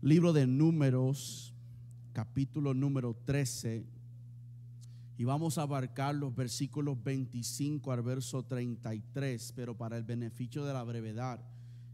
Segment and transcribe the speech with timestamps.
[0.00, 1.52] libro de números,
[2.12, 3.84] capítulo número 13,
[5.16, 10.72] y vamos a abarcar los versículos 25 al verso 33, pero para el beneficio de
[10.72, 11.40] la brevedad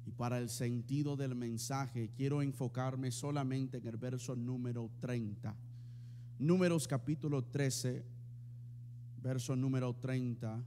[0.05, 5.57] y para el sentido del mensaje, quiero enfocarme solamente en el verso número 30.
[6.39, 8.05] Números capítulo 13,
[9.23, 10.63] verso número 30.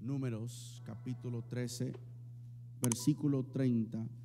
[0.00, 1.92] Números capítulo 13,
[2.80, 4.23] versículo 30.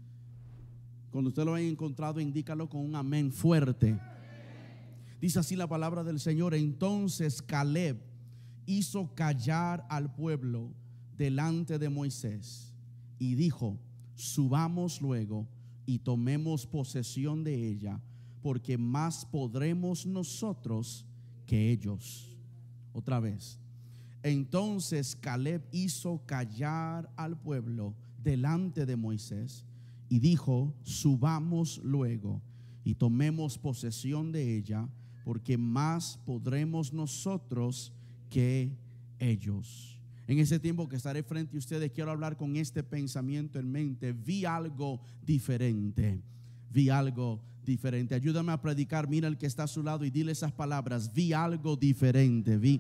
[1.12, 4.00] Cuando usted lo haya encontrado, indícalo con un amén fuerte.
[5.20, 6.54] Dice así la palabra del Señor.
[6.54, 8.00] Entonces Caleb
[8.66, 10.72] hizo callar al pueblo
[11.18, 12.74] delante de Moisés
[13.18, 13.80] y dijo,
[14.16, 15.48] subamos luego
[15.86, 18.00] y tomemos posesión de ella,
[18.42, 21.06] porque más podremos nosotros
[21.46, 22.38] que ellos.
[22.94, 23.60] Otra vez.
[24.22, 29.66] Entonces Caleb hizo callar al pueblo delante de Moisés
[30.10, 32.42] y dijo, subamos luego
[32.84, 34.90] y tomemos posesión de ella,
[35.24, 37.94] porque más podremos nosotros
[38.30, 38.76] que
[39.20, 40.00] ellos.
[40.28, 44.14] En ese tiempo que estaré frente a ustedes, quiero hablar con este pensamiento en mente.
[44.14, 46.22] Vi algo diferente.
[46.72, 48.16] Vi algo diferente.
[48.16, 49.10] Ayúdame a predicar.
[49.10, 51.14] Mira el que está a su lado y dile esas palabras.
[51.14, 52.58] Vi algo diferente.
[52.58, 52.80] Vi.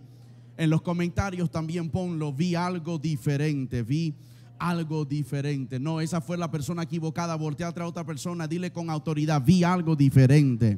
[0.57, 2.31] En los comentarios también ponlo.
[2.31, 3.81] Vi algo diferente.
[3.81, 4.13] Vi
[4.59, 5.79] algo diferente.
[5.79, 7.35] No, esa fue la persona equivocada.
[7.35, 8.47] Voltea a otra persona.
[8.47, 9.43] Dile con autoridad.
[9.43, 10.77] Vi algo diferente.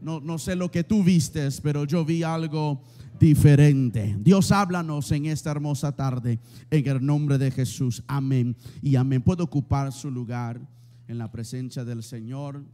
[0.00, 2.82] No, no sé lo que tú vistes, pero yo vi algo
[3.18, 4.16] diferente.
[4.20, 8.02] Dios háblanos en esta hermosa tarde en el nombre de Jesús.
[8.06, 9.22] Amén y amén.
[9.22, 10.60] Puedo ocupar su lugar
[11.06, 12.64] en la presencia del Señor.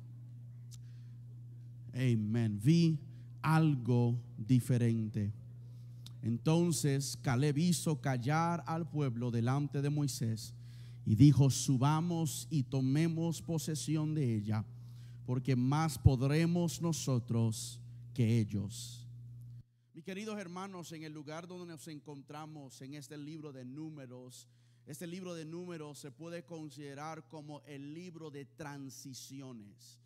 [1.93, 2.59] Amén.
[2.63, 2.99] Vi
[3.43, 5.33] algo diferente.
[6.23, 10.55] Entonces Caleb hizo callar al pueblo delante de Moisés
[11.07, 14.65] y dijo, subamos y tomemos posesión de ella
[15.25, 17.81] porque más podremos nosotros
[18.13, 19.07] que ellos.
[19.95, 24.49] Mis queridos hermanos, en el lugar donde nos encontramos en este libro de números,
[24.87, 30.01] este libro de números se puede considerar como el libro de transiciones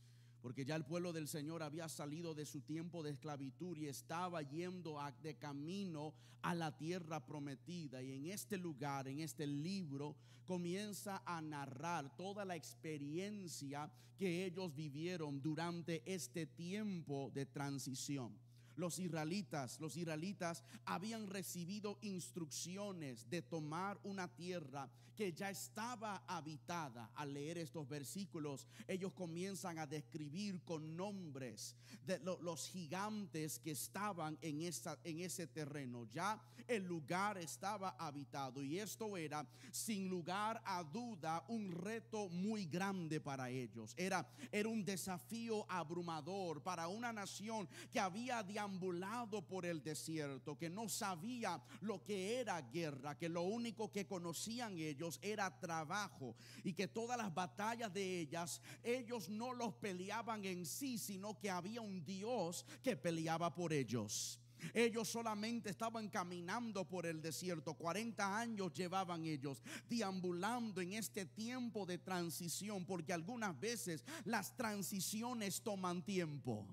[0.44, 4.42] porque ya el pueblo del Señor había salido de su tiempo de esclavitud y estaba
[4.42, 6.12] yendo de camino
[6.42, 8.02] a la tierra prometida.
[8.02, 14.74] Y en este lugar, en este libro, comienza a narrar toda la experiencia que ellos
[14.74, 18.38] vivieron durante este tiempo de transición
[18.76, 27.10] los israelitas, los israelitas habían recibido instrucciones de tomar una tierra que ya estaba habitada.
[27.14, 34.38] Al leer estos versículos, ellos comienzan a describir con nombres de los gigantes que estaban
[34.42, 36.06] en, esa, en ese terreno.
[36.10, 42.66] Ya el lugar estaba habitado y esto era, sin lugar a duda, un reto muy
[42.66, 43.94] grande para ellos.
[43.96, 50.70] Era, era un desafío abrumador para una nación que había deambulado por el desierto, que
[50.70, 56.72] no sabía lo que era guerra, que lo único que conocían ellos era trabajo y
[56.72, 61.82] que todas las batallas de ellas, ellos no los peleaban en sí, sino que había
[61.82, 64.40] un Dios que peleaba por ellos.
[64.72, 67.74] Ellos solamente estaban caminando por el desierto.
[67.74, 75.60] 40 años llevaban ellos deambulando en este tiempo de transición, porque algunas veces las transiciones
[75.60, 76.66] toman tiempo.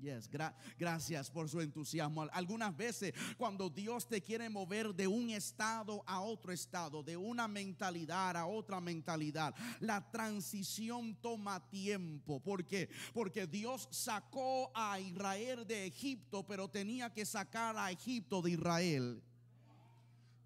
[0.00, 0.28] Yes,
[0.78, 2.22] gracias por su entusiasmo.
[2.32, 7.48] Algunas veces cuando Dios te quiere mover de un estado a otro estado, de una
[7.48, 12.40] mentalidad a otra mentalidad, la transición toma tiempo.
[12.40, 12.88] ¿Por qué?
[13.14, 19.22] Porque Dios sacó a Israel de Egipto, pero tenía que sacar a Egipto de Israel.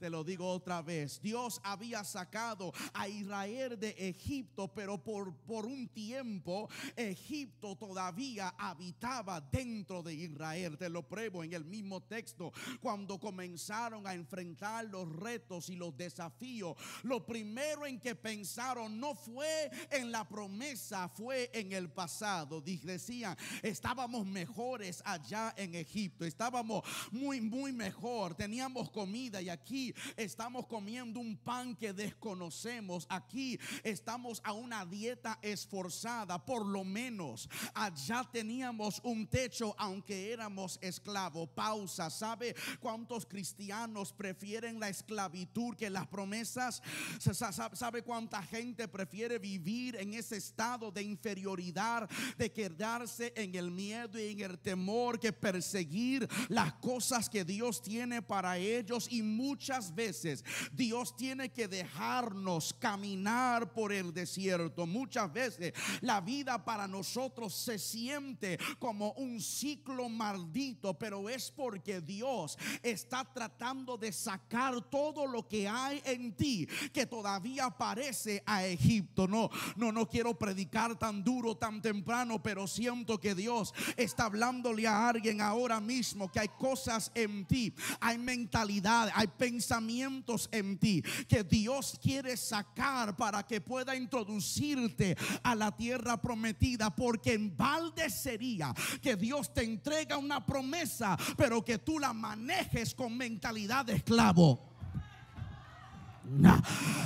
[0.01, 1.21] Te lo digo otra vez.
[1.21, 9.43] Dios había sacado a Israel de Egipto, pero por, por un tiempo Egipto todavía habitaba
[9.43, 10.79] dentro de Israel.
[10.79, 12.51] Te lo pruebo en el mismo texto.
[12.81, 19.15] Cuando comenzaron a enfrentar los retos y los desafíos, lo primero en que pensaron no
[19.15, 22.63] fue en la promesa, fue en el pasado.
[22.63, 26.25] Decían, estábamos mejores allá en Egipto.
[26.25, 28.35] Estábamos muy, muy mejor.
[28.35, 33.07] Teníamos comida y aquí estamos comiendo un pan que desconocemos.
[33.09, 36.45] Aquí estamos a una dieta esforzada.
[36.45, 41.49] Por lo menos allá teníamos un techo aunque éramos esclavos.
[41.55, 42.11] Pausa.
[42.11, 46.83] ¿Sabe cuántos cristianos prefieren la esclavitud que las promesas?
[47.19, 54.19] ¿Sabe cuánta gente prefiere vivir en ese estado de inferioridad, de quedarse en el miedo
[54.19, 59.07] y en el temor que perseguir las cosas que Dios tiene para ellos?
[59.11, 64.87] Y muchas muchas veces Dios tiene que dejarnos caminar por el desierto.
[64.87, 65.73] Muchas veces
[66.03, 73.25] la vida para nosotros se siente como un ciclo maldito, pero es porque Dios está
[73.25, 79.27] tratando de sacar todo lo que hay en ti que todavía parece a Egipto.
[79.27, 84.87] No, no, no quiero predicar tan duro, tan temprano, pero siento que Dios está hablándole
[84.87, 89.29] a alguien ahora mismo que hay cosas en ti, hay mentalidad, hay
[89.71, 96.95] pensamientos en ti que Dios quiere sacar para que pueda introducirte a la tierra prometida,
[96.95, 102.97] porque en balde sería que Dios te entrega una promesa, pero que tú la manejes
[102.97, 104.70] con mentalidad de esclavo.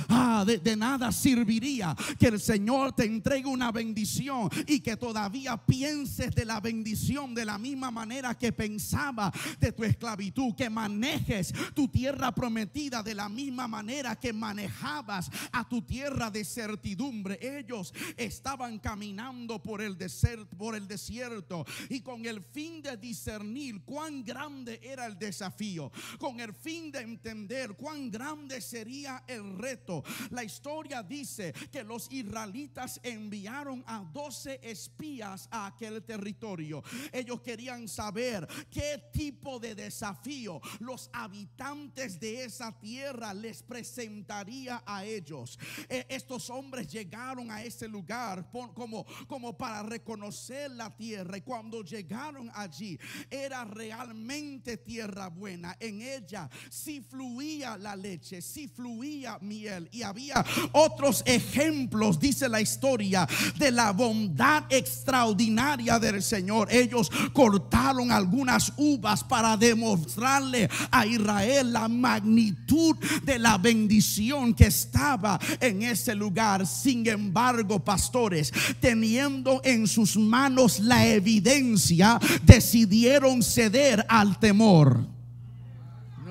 [0.09, 6.33] Ah, de, nada serviría que el Señor te entregue una bendición y que todavía pienses
[6.35, 11.87] de la bendición de la misma manera que pensaba de tu esclavitud, que manejes tu
[11.87, 17.39] tierra prometida de la misma manera que manejabas a tu tierra de certidumbre.
[17.41, 23.81] Ellos estaban caminando por el desierto, por el desierto y con el fin de discernir
[23.83, 30.03] cuán grande era el desafío, con el fin de entender cuán grande sería el reto.
[30.31, 36.83] La historia dice que los israelitas enviaron a 12 espías a aquel territorio.
[37.11, 45.05] Ellos querían saber qué tipo de desafío los habitantes de esa tierra les presentaría a
[45.05, 45.57] ellos.
[45.89, 51.83] Eh, estos hombres llegaron a ese lugar como, como para reconocer la tierra y cuando
[51.83, 55.75] llegaron allí era realmente tierra buena.
[55.79, 59.04] En ella si fluía la leche, si fluía
[59.41, 59.89] miel.
[59.91, 66.67] Y había otros ejemplos, dice la historia, de la bondad extraordinaria del Señor.
[66.71, 75.39] Ellos cortaron algunas uvas para demostrarle a Israel la magnitud de la bendición que estaba
[75.59, 76.65] en ese lugar.
[76.65, 85.14] Sin embargo, pastores, teniendo en sus manos la evidencia, decidieron ceder al temor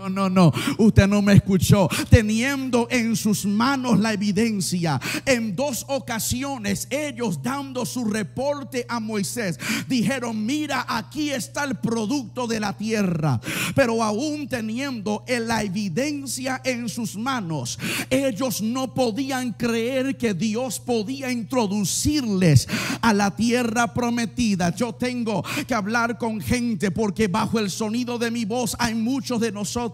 [0.09, 1.89] no, no, Usted no me escuchó.
[2.09, 5.01] Teniendo en sus manos la evidencia.
[5.25, 9.59] En dos ocasiones ellos dando su reporte a Moisés.
[9.89, 13.41] Dijeron, mira, aquí está el producto de la tierra.
[13.75, 17.79] Pero aún teniendo la evidencia en sus manos,
[18.11, 22.69] ellos no podían creer que Dios podía introducirles
[23.00, 24.75] a la tierra prometida.
[24.75, 29.41] Yo tengo que hablar con gente porque bajo el sonido de mi voz hay muchos
[29.41, 29.94] de nosotros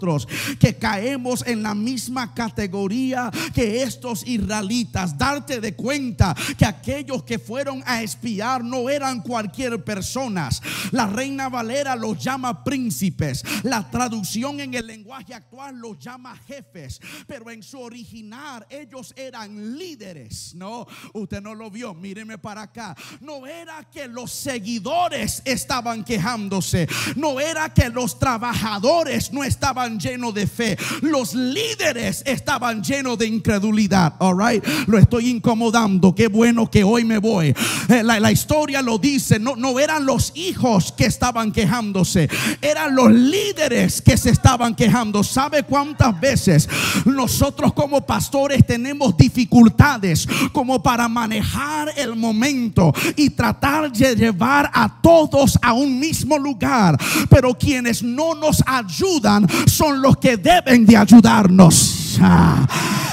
[0.59, 5.17] que caemos en la misma categoría que estos israelitas.
[5.17, 10.63] Darte de cuenta que aquellos que fueron a espiar no eran cualquier personas.
[10.91, 13.45] La reina Valera los llama príncipes.
[13.63, 17.01] La traducción en el lenguaje actual los llama jefes.
[17.27, 20.55] Pero en su original ellos eran líderes.
[20.55, 21.95] No, usted no lo vio.
[21.95, 22.97] Míreme para acá.
[23.21, 26.89] No era que los seguidores estaban quejándose.
[27.17, 30.77] No era que los trabajadores no estaban llenos de fe.
[31.03, 34.15] Los líderes estaban llenos de incredulidad.
[34.19, 34.65] All right.
[34.87, 36.15] Lo estoy incomodando.
[36.15, 37.55] Qué bueno que hoy me voy.
[37.89, 39.39] Eh, la, historia lo dice.
[39.39, 42.29] No, no eran los hijos que estaban quejándose.
[42.61, 45.23] Eran los líderes que se estaban quejando.
[45.25, 46.69] ¿Sabe cuántas veces
[47.05, 55.01] nosotros como pastores tenemos dificultades como para manejar el momento y tratar de llevar a
[55.01, 56.99] todos a un mismo lugar?
[57.29, 59.47] Pero quienes no nos ayudan
[59.81, 62.19] son los que deben de ayudarnos.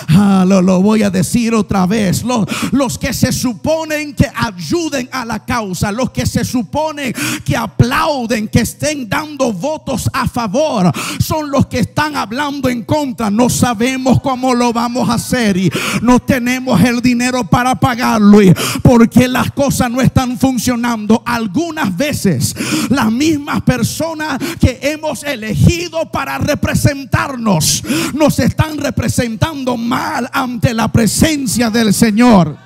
[0.09, 2.23] Ah, ah, lo, voy a decir otra vez.
[2.23, 7.55] Los, los que se suponen que ayuden a la causa, los que se suponen que
[7.55, 13.29] aplauden, que estén dando votos a favor, son los que están hablando en contra.
[13.29, 15.71] No sabemos cómo lo vamos a hacer y
[16.01, 21.21] no tenemos el dinero para pagarlo y porque las cosas no están funcionando.
[21.25, 22.55] Algunas veces
[22.89, 27.83] las mismas personas que hemos elegido para representarnos
[28.13, 29.96] nos están representando mal
[30.31, 32.57] ante la presencia del Señor.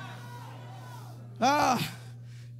[1.40, 1.78] Ah,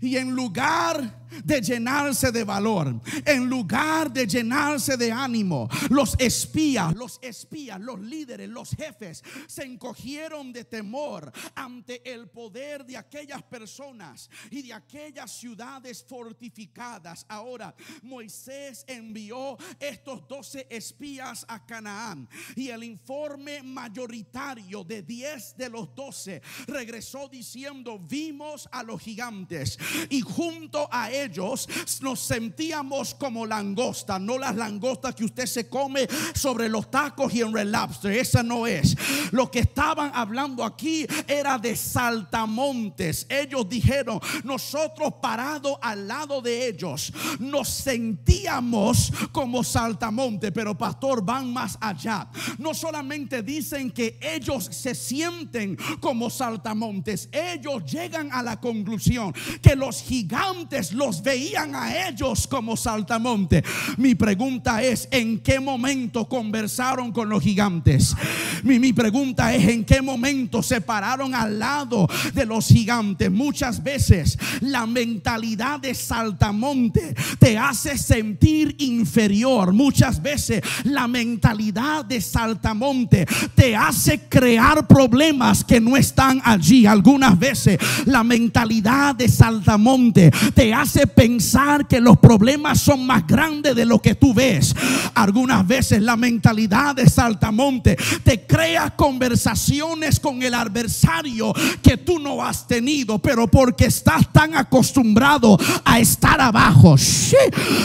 [0.01, 6.95] y en lugar de llenarse de valor, en lugar de llenarse de ánimo, los espías,
[6.95, 13.43] los espías, los líderes, los jefes se encogieron de temor ante el poder de aquellas
[13.43, 17.27] personas y de aquellas ciudades fortificadas.
[17.29, 25.69] Ahora, Moisés envió estos doce espías a Canaán y el informe mayoritario de 10 de
[25.69, 29.79] los doce regresó diciendo, vimos a los gigantes
[30.11, 31.69] y junto a él ellos,
[32.01, 37.41] nos sentíamos como langosta, no las langostas que usted se come sobre los tacos y
[37.41, 38.13] en Red Lobster.
[38.13, 38.97] Esa no es.
[39.31, 43.27] Lo que estaban hablando aquí era de saltamontes.
[43.29, 51.53] Ellos dijeron, nosotros parados al lado de ellos, nos sentíamos como saltamonte, pero pastor, van
[51.53, 52.29] más allá.
[52.59, 59.77] No solamente dicen que ellos se sienten como saltamontes, ellos llegan a la conclusión que
[59.77, 63.65] los gigantes los veían a ellos como saltamonte.
[63.97, 68.15] Mi pregunta es, ¿en qué momento conversaron con los gigantes?
[68.63, 73.31] Mi, mi pregunta es, ¿en qué momento se pararon al lado de los gigantes?
[73.31, 79.73] Muchas veces la mentalidad de saltamonte te hace sentir inferior.
[79.73, 86.87] Muchas veces la mentalidad de saltamonte te hace crear problemas que no están allí.
[86.87, 93.75] Algunas veces la mentalidad de saltamonte te hace pensar que los problemas son más grandes
[93.75, 94.75] de lo que tú ves.
[95.15, 102.43] Algunas veces la mentalidad de saltamonte te crea conversaciones con el adversario que tú no
[102.43, 106.97] has tenido, pero porque estás tan acostumbrado a estar abajo,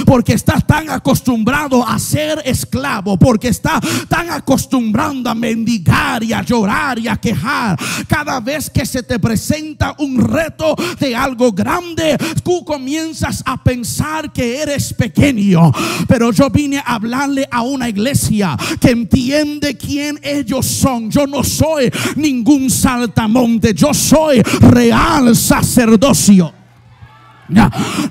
[0.06, 6.42] porque estás tan acostumbrado a ser esclavo, porque estás tan acostumbrado a mendigar y a
[6.42, 7.78] llorar y a quejar.
[8.08, 13.07] Cada vez que se te presenta un reto de algo grande, tú comienzas
[13.46, 15.72] a pensar que eres pequeño.
[16.08, 21.10] Pero yo vine a hablarle a una iglesia que entiende quién ellos son.
[21.10, 26.54] Yo no soy ningún saltamonte, yo soy real sacerdocio.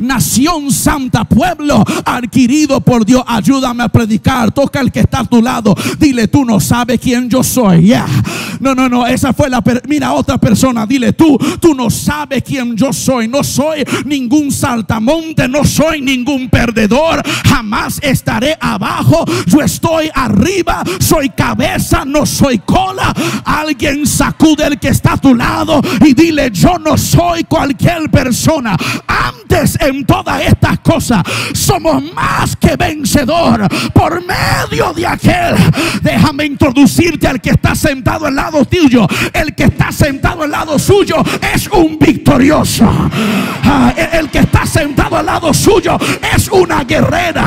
[0.00, 3.23] Nación santa, pueblo adquirido por Dios.
[3.26, 4.53] Ayúdame a predicar.
[4.53, 5.75] Toca el que está a tu lado.
[5.99, 7.93] Dile, tú no sabes quién yo soy.
[8.61, 9.07] No, no, no.
[9.07, 9.63] Esa fue la.
[9.89, 10.87] Mira, otra persona.
[10.87, 13.29] Dile, tú, tú no sabes quién yo soy.
[13.29, 15.49] No soy ningún saltamonte.
[15.49, 17.23] No soy ningún perdedor.
[17.45, 19.25] Jamás estaré abajo.
[19.47, 20.83] Yo estoy arriba.
[21.01, 23.13] Soy cabeza, no soy cola.
[23.45, 28.77] Alguien sacude el que está a tu lado y dile, yo no soy cualquier persona
[29.07, 31.23] antes en todas estas cosas
[31.53, 35.57] somos más que vencedor por medio de aquel.
[36.03, 39.07] Déjame introducirte al que está sentado al lado tuyo.
[39.33, 41.17] El que está sentado al lado suyo
[41.53, 42.85] es un victorioso.
[43.65, 45.99] Ah, el que está sentado al lado suyo
[46.35, 47.45] es una guerrera.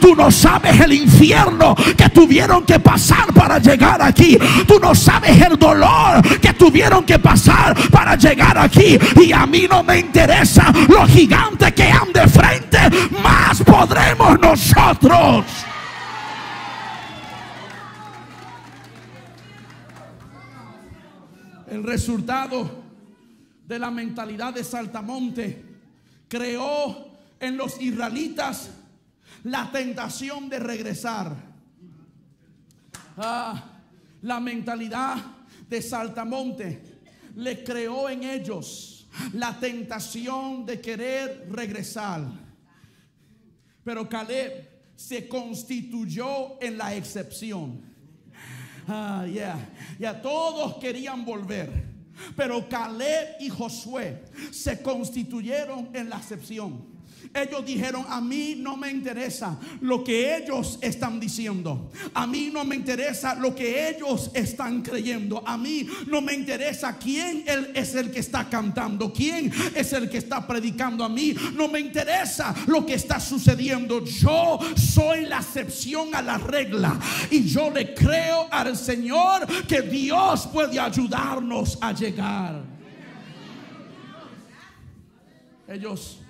[0.00, 4.38] Tú no sabes el infierno que tuvieron que pasar para llegar aquí.
[4.66, 8.98] Tú no sabes el dolor que tuvieron que pasar para llegar aquí.
[9.22, 12.78] Y a mí no me interesa lo gigante que ande frente,
[13.22, 15.71] más podremos nosotros.
[21.72, 22.70] El resultado
[23.66, 25.64] de la mentalidad de Saltamonte
[26.28, 27.08] creó
[27.40, 28.68] en los israelitas
[29.44, 31.34] la tentación de regresar.
[33.16, 33.80] Ah,
[34.20, 35.16] la mentalidad
[35.66, 37.00] de Saltamonte
[37.36, 42.22] le creó en ellos la tentación de querer regresar.
[43.82, 47.91] Pero Caleb se constituyó en la excepción.
[48.88, 49.26] Ah,
[49.98, 51.90] ya, todos querían volver.
[52.36, 56.91] Pero Caleb y Josué se constituyeron en la excepción.
[57.34, 61.90] Ellos dijeron, a mí no me interesa lo que ellos están diciendo.
[62.12, 65.42] A mí no me interesa lo que ellos están creyendo.
[65.46, 70.18] A mí no me interesa quién es el que está cantando, quién es el que
[70.18, 71.04] está predicando.
[71.04, 74.04] A mí no me interesa lo que está sucediendo.
[74.04, 77.00] Yo soy la excepción a la regla.
[77.30, 82.62] Y yo le creo al Señor que Dios puede ayudarnos a llegar.
[85.66, 86.21] Ellos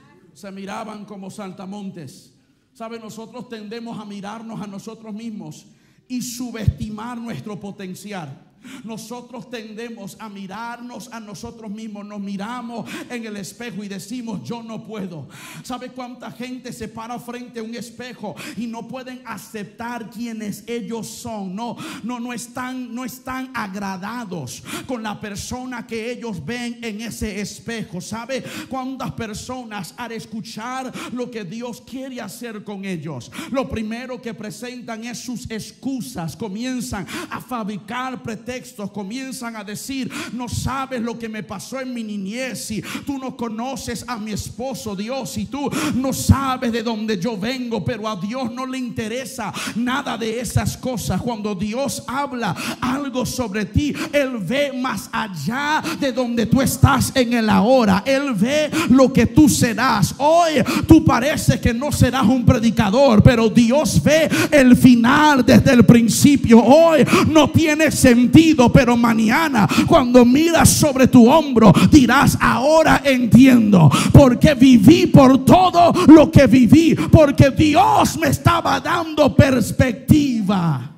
[0.43, 2.33] se miraban como saltamontes.
[2.75, 2.99] ¿Sabe?
[2.99, 5.67] Nosotros tendemos a mirarnos a nosotros mismos
[6.09, 8.52] y subestimar nuestro potencial.
[8.85, 14.63] Nosotros tendemos a mirarnos a nosotros mismos, nos miramos en el espejo y decimos, yo
[14.63, 15.29] no puedo.
[15.63, 21.07] ¿Sabe cuánta gente se para frente a un espejo y no pueden aceptar quienes ellos
[21.07, 21.55] son?
[21.55, 27.41] No, no, no están, no están agradados con la persona que ellos ven en ese
[27.41, 28.01] espejo.
[28.01, 34.35] ¿Sabe cuántas personas al escuchar lo que Dios quiere hacer con ellos, lo primero que
[34.35, 41.19] presentan es sus excusas, comienzan a fabricar pretextos textos comienzan a decir, no sabes lo
[41.19, 45.47] que me pasó en mi niñez y tú no conoces a mi esposo Dios y
[45.47, 50.39] tú no sabes de dónde yo vengo, pero a Dios no le interesa nada de
[50.39, 51.23] esas cosas.
[51.23, 57.33] Cuando Dios habla algo sobre ti, Él ve más allá de donde tú estás en
[57.33, 58.03] el ahora.
[58.05, 60.15] Él ve lo que tú serás.
[60.19, 65.87] Hoy tú parece que no serás un predicador, pero Dios ve el final desde el
[65.87, 66.63] principio.
[66.63, 68.42] Hoy no tiene sentido,
[68.73, 76.31] pero mañana cuando miras sobre tu hombro dirás, ahora entiendo porque viví por todo lo
[76.31, 80.91] que viví, porque Dios me estaba dando perspectiva.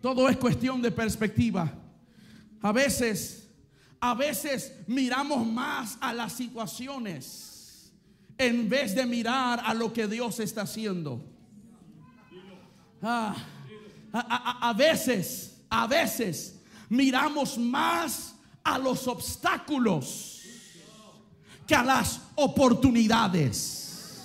[0.00, 1.72] Todo es cuestión de perspectiva.
[2.62, 3.48] A veces,
[4.00, 7.92] a veces miramos más a las situaciones
[8.36, 11.20] en vez de mirar a lo que Dios está haciendo.
[13.02, 13.34] Ah,
[14.12, 18.34] a, veces, a veces miramos más
[18.64, 20.40] a los obstáculos
[21.66, 24.24] que a las oportunidades.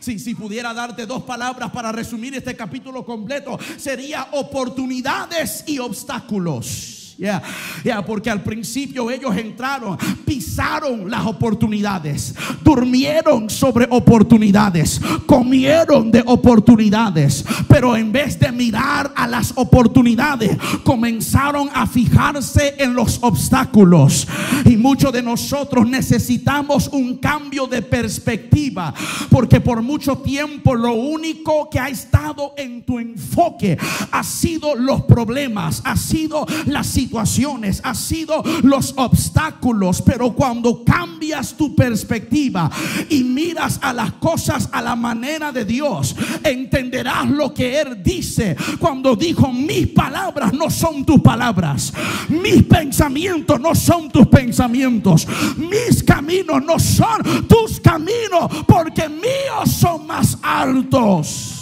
[0.00, 6.97] Si, si pudiera darte dos palabras para resumir este capítulo completo, sería oportunidades y obstáculos.
[7.18, 7.42] Ya,
[7.82, 12.32] ya, porque al principio ellos entraron, pisaron las oportunidades,
[12.62, 21.68] durmieron sobre oportunidades, comieron de oportunidades, pero en vez de mirar a las oportunidades, comenzaron
[21.74, 24.28] a fijarse en los obstáculos.
[24.64, 28.94] Y muchos de nosotros necesitamos un cambio de perspectiva,
[29.28, 33.76] porque por mucho tiempo lo único que ha estado en tu enfoque
[34.12, 40.84] ha sido los problemas, ha sido la situación situaciones, ha sido los obstáculos, pero cuando
[40.84, 42.70] cambias tu perspectiva
[43.08, 48.54] y miras a las cosas a la manera de Dios, entenderás lo que Él dice
[48.78, 51.94] cuando dijo, mis palabras no son tus palabras,
[52.28, 60.06] mis pensamientos no son tus pensamientos, mis caminos no son tus caminos, porque míos son
[60.06, 61.54] más altos.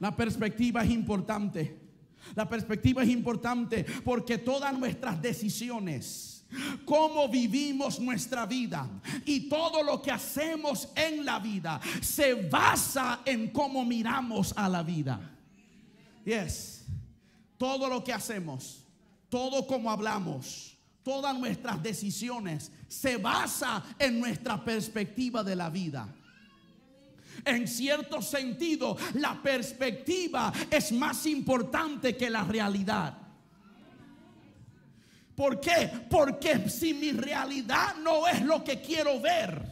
[0.00, 1.85] La perspectiva es importante.
[2.34, 6.44] La perspectiva es importante porque todas nuestras decisiones,
[6.84, 8.88] cómo vivimos nuestra vida
[9.24, 14.82] y todo lo que hacemos en la vida se basa en cómo miramos a la
[14.82, 15.20] vida.
[16.24, 16.84] Yes.
[17.58, 18.84] Todo lo que hacemos,
[19.28, 26.08] todo como hablamos, todas nuestras decisiones se basa en nuestra perspectiva de la vida.
[27.46, 33.16] En cierto sentido, la perspectiva es más importante que la realidad.
[35.36, 35.90] ¿Por qué?
[36.10, 39.62] Porque si mi realidad no es lo que quiero ver,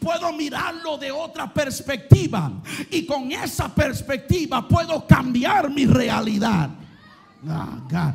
[0.00, 2.50] puedo mirarlo de otra perspectiva
[2.90, 6.70] y con esa perspectiva puedo cambiar mi realidad.
[7.46, 8.14] Ah,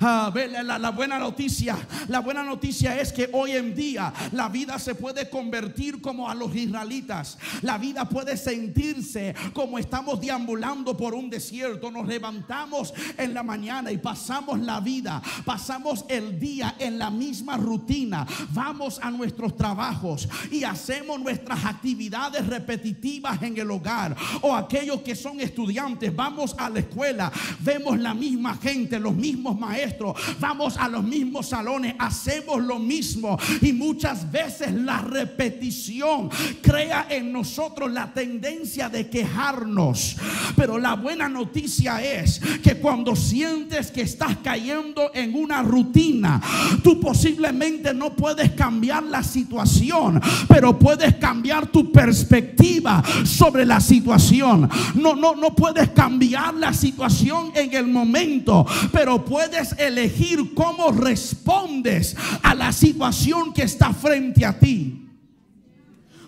[0.00, 0.32] ah,
[0.78, 5.28] la, buena noticia, la buena noticia es que hoy en día la vida se puede
[5.28, 7.38] convertir como a los israelitas.
[7.62, 11.90] La vida puede sentirse como estamos deambulando por un desierto.
[11.90, 17.56] Nos levantamos en la mañana y pasamos la vida, pasamos el día en la misma
[17.56, 18.26] rutina.
[18.50, 24.16] Vamos a nuestros trabajos y hacemos nuestras actividades repetitivas en el hogar.
[24.42, 28.67] O aquellos que son estudiantes, vamos a la escuela, vemos la misma gente
[29.00, 33.38] los mismos maestros, vamos a los mismos salones, hacemos lo mismo.
[33.62, 36.28] Y muchas veces la repetición
[36.60, 40.16] crea en nosotros la tendencia de quejarnos.
[40.54, 46.40] Pero la buena noticia es que cuando sientes que estás cayendo en una rutina,
[46.82, 54.68] tú posiblemente no puedes cambiar la situación, pero puedes cambiar tu perspectiva sobre la situación.
[54.94, 58.57] No, no, no puedes cambiar la situación en el momento
[58.92, 65.06] pero puedes elegir cómo respondes a la situación que está frente a ti.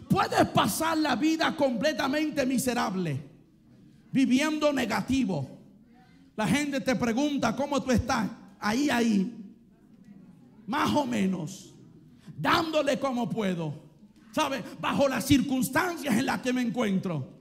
[0.08, 3.20] Puedes pasar la vida completamente miserable,
[4.10, 5.48] viviendo negativo.
[6.36, 8.28] La gente te pregunta cómo tú estás.
[8.58, 9.32] Ahí, ahí.
[10.66, 11.74] Más o menos.
[12.36, 13.74] Dándole como puedo.
[14.32, 14.62] ¿Sabe?
[14.80, 17.39] Bajo las circunstancias en las que me encuentro.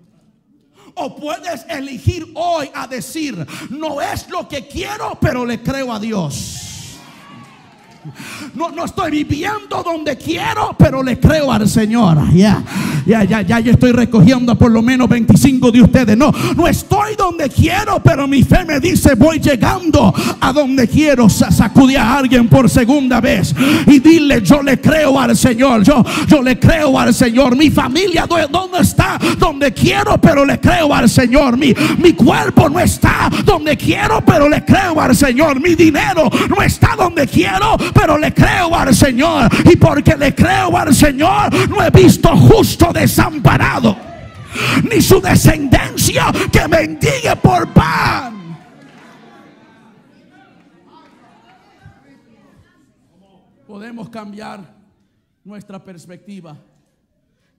[1.01, 5.99] O puedes elegir hoy a decir, no es lo que quiero, pero le creo a
[5.99, 6.97] Dios.
[8.53, 12.17] No, no estoy viviendo donde quiero, pero le creo al Señor.
[13.09, 16.15] Ya, ya, ya, ya estoy recogiendo por lo menos 25 de ustedes.
[16.15, 21.27] No, no estoy donde quiero, pero mi fe me dice voy llegando a donde quiero.
[21.27, 23.55] Sacudir a alguien por segunda vez
[23.87, 25.81] y dile yo le creo al Señor.
[25.81, 27.55] Yo, yo le creo al Señor.
[27.55, 29.17] Mi familia, ¿dónde está?
[29.39, 31.57] Donde quiero, pero le creo al Señor.
[31.57, 35.59] Mi, mi cuerpo no está donde quiero, pero le creo al Señor.
[35.59, 39.49] Mi dinero no está donde quiero, pero le creo al Señor.
[39.65, 43.95] Y porque le creo al Señor, no he visto justo desamparado,
[44.91, 48.57] ni su descendencia que mendigue por pan.
[53.65, 54.75] Podemos cambiar
[55.43, 56.57] nuestra perspectiva.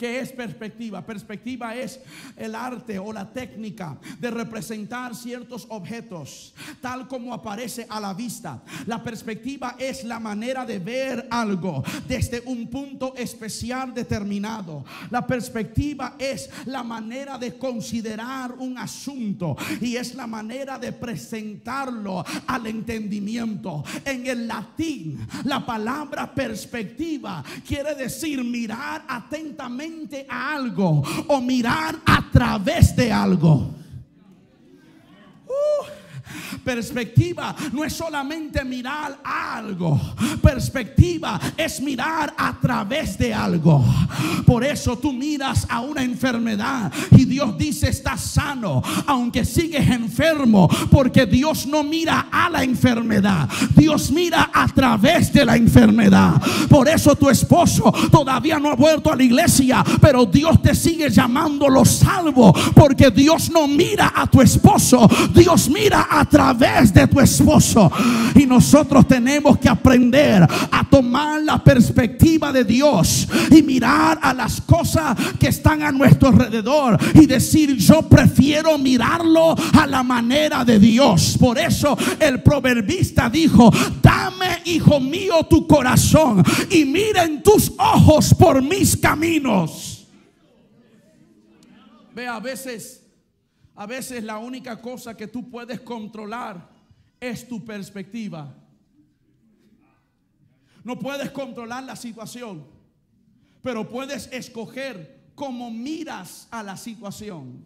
[0.01, 1.05] ¿Qué es perspectiva?
[1.05, 2.01] Perspectiva es
[2.35, 8.63] el arte o la técnica de representar ciertos objetos tal como aparece a la vista.
[8.87, 14.87] La perspectiva es la manera de ver algo desde un punto especial determinado.
[15.11, 22.25] La perspectiva es la manera de considerar un asunto y es la manera de presentarlo
[22.47, 23.85] al entendimiento.
[24.03, 29.90] En el latín, la palabra perspectiva quiere decir mirar atentamente
[30.29, 33.75] a algo o mirar a través de algo.
[35.47, 36.00] Uh.
[36.65, 40.01] Perspectiva no es solamente mirar algo.
[40.43, 43.85] Perspectiva es mirar a través de algo.
[44.47, 50.69] Por eso tú miras a una enfermedad y Dios dice estás sano, aunque sigues enfermo,
[50.91, 53.49] porque Dios no mira a la enfermedad.
[53.77, 56.41] Dios mira a través de la enfermedad.
[56.69, 61.11] Por eso tu esposo todavía no ha vuelto a la iglesia, pero Dios te sigue
[61.11, 67.07] llamando lo salvo, porque Dios no mira a tu esposo, Dios mira a través de
[67.07, 67.91] tu esposo.
[68.35, 74.61] Y nosotros tenemos que aprender a tomar la perspectiva de Dios y mirar a las
[74.61, 80.79] cosas que están a nuestro alrededor y decir, yo prefiero mirarlo a la manera de
[80.79, 81.37] Dios.
[81.39, 83.71] Por eso el proverbista dijo,
[84.03, 90.07] dame, hijo mío, tu corazón y miren tus ojos por mis caminos.
[92.15, 93.00] Ve, a veces
[93.81, 96.69] a veces la única cosa que tú puedes controlar
[97.19, 98.55] es tu perspectiva.
[100.85, 102.67] No puedes controlar la situación,
[103.63, 107.65] pero puedes escoger cómo miras a la situación.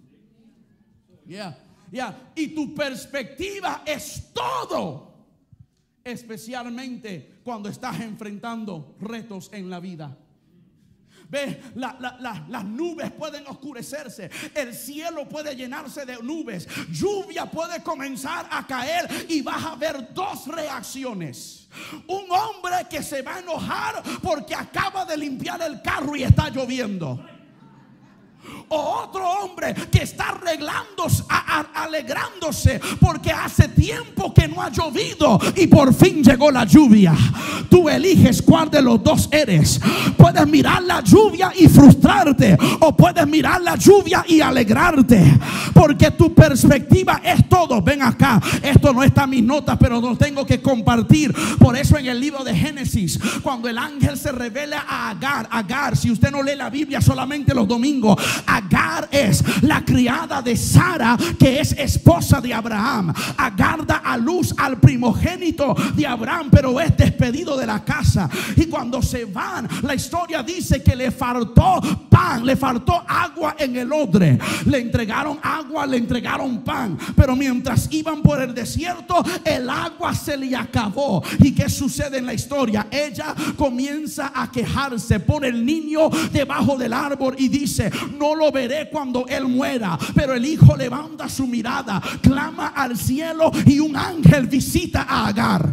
[1.27, 1.59] Ya,
[1.91, 2.33] ya.
[2.37, 5.13] Y tu perspectiva es todo,
[6.05, 10.17] especialmente cuando estás enfrentando retos en la vida.
[11.29, 18.67] Ve, las nubes pueden oscurecerse, el cielo puede llenarse de nubes, lluvia puede comenzar a
[18.67, 21.69] caer y vas a ver dos reacciones.
[22.07, 26.49] Un hombre que se va a enojar porque acaba de limpiar el carro y está
[26.49, 27.21] lloviendo
[28.69, 31.25] o otro hombre que está arreglándose,
[31.75, 37.15] alegrándose porque hace tiempo que no ha llovido y por fin llegó la lluvia.
[37.69, 39.81] Tú eliges cuál de los dos eres.
[40.17, 45.39] Puedes mirar la lluvia y frustrarte o puedes mirar la lluvia y alegrarte
[45.73, 47.83] porque tu perspectiva es todo.
[47.83, 51.35] Ven acá, esto no está en mis notas, pero lo tengo que compartir.
[51.59, 55.97] Por eso en el libro de Génesis, cuando el ángel se revela a Agar, Agar,
[55.97, 58.17] si usted no lee la Biblia solamente los domingos,
[58.47, 63.13] Agar es la criada de Sara, que es esposa de Abraham.
[63.37, 68.29] Agar da a luz al primogénito de Abraham, pero es despedido de la casa.
[68.57, 73.77] Y cuando se van, la historia dice que le faltó pan, le faltó agua en
[73.77, 74.39] el odre.
[74.67, 76.99] Le entregaron agua, le entregaron pan.
[77.17, 81.23] Pero mientras iban por el desierto, el agua se le acabó.
[81.41, 82.87] ¿Y qué sucede en la historia?
[82.91, 88.89] Ella comienza a quejarse, por el niño debajo del árbol y dice, no lo veré
[88.89, 89.99] cuando él muera.
[90.15, 95.69] Pero el hijo levanta su mirada, clama al cielo y un ángel visita a Agar.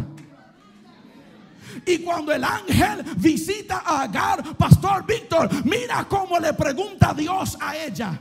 [1.86, 7.76] Y cuando el ángel visita a Agar, Pastor Víctor, mira cómo le pregunta Dios a
[7.76, 8.20] ella.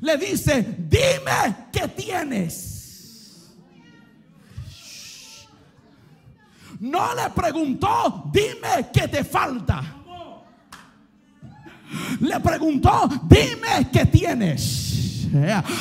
[0.00, 3.50] Le dice, dime qué tienes.
[6.80, 9.99] No le preguntó, dime qué te falta
[12.20, 14.88] le preguntó, dime qué tienes.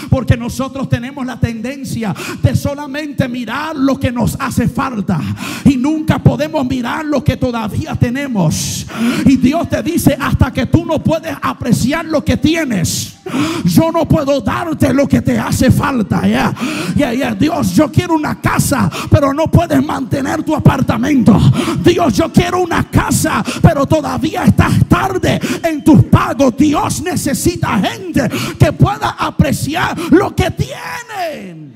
[0.10, 5.20] Porque nosotros tenemos la tendencia de solamente mirar lo que nos hace falta
[5.66, 8.86] y nunca podemos mirar lo que todavía tenemos.
[9.26, 13.19] Y Dios te dice hasta que tú no puedes apreciar lo que tienes
[13.66, 16.28] yo no puedo darte lo que te hace falta.
[16.28, 16.54] Ya,
[16.96, 17.36] ya, ya.
[17.36, 21.40] Dios, yo quiero una casa, pero no puedes mantener tu apartamento.
[21.84, 26.56] Dios, yo quiero una casa, pero todavía estás tarde en tus pagos.
[26.58, 31.70] Dios necesita gente que pueda apreciar lo que tienen.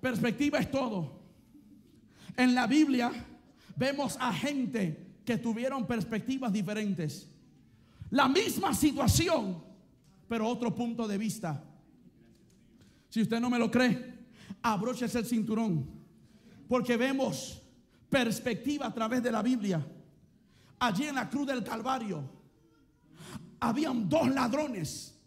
[0.00, 1.22] Perspectiva es todo.
[2.36, 3.12] En la Biblia
[3.76, 7.28] vemos a gente tuvieron perspectivas diferentes.
[8.10, 9.62] La misma situación,
[10.28, 11.64] pero otro punto de vista.
[13.08, 14.26] Si usted no me lo cree,
[14.62, 15.88] abróchese el cinturón,
[16.68, 17.62] porque vemos
[18.08, 19.86] perspectiva a través de la Biblia.
[20.78, 22.22] Allí en la cruz del Calvario
[23.60, 25.18] habían dos ladrones,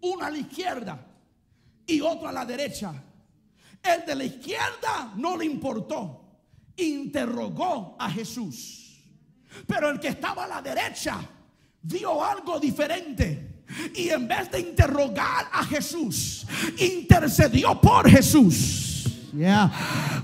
[0.00, 1.06] uno a la izquierda
[1.86, 2.92] y otro a la derecha.
[3.82, 6.24] El de la izquierda no le importó,
[6.76, 8.83] interrogó a Jesús.
[9.66, 11.18] Pero el que estaba a la derecha
[11.82, 13.64] vio algo diferente.
[13.94, 16.46] Y en vez de interrogar a Jesús,
[16.78, 18.93] intercedió por Jesús.
[19.36, 19.68] Ya,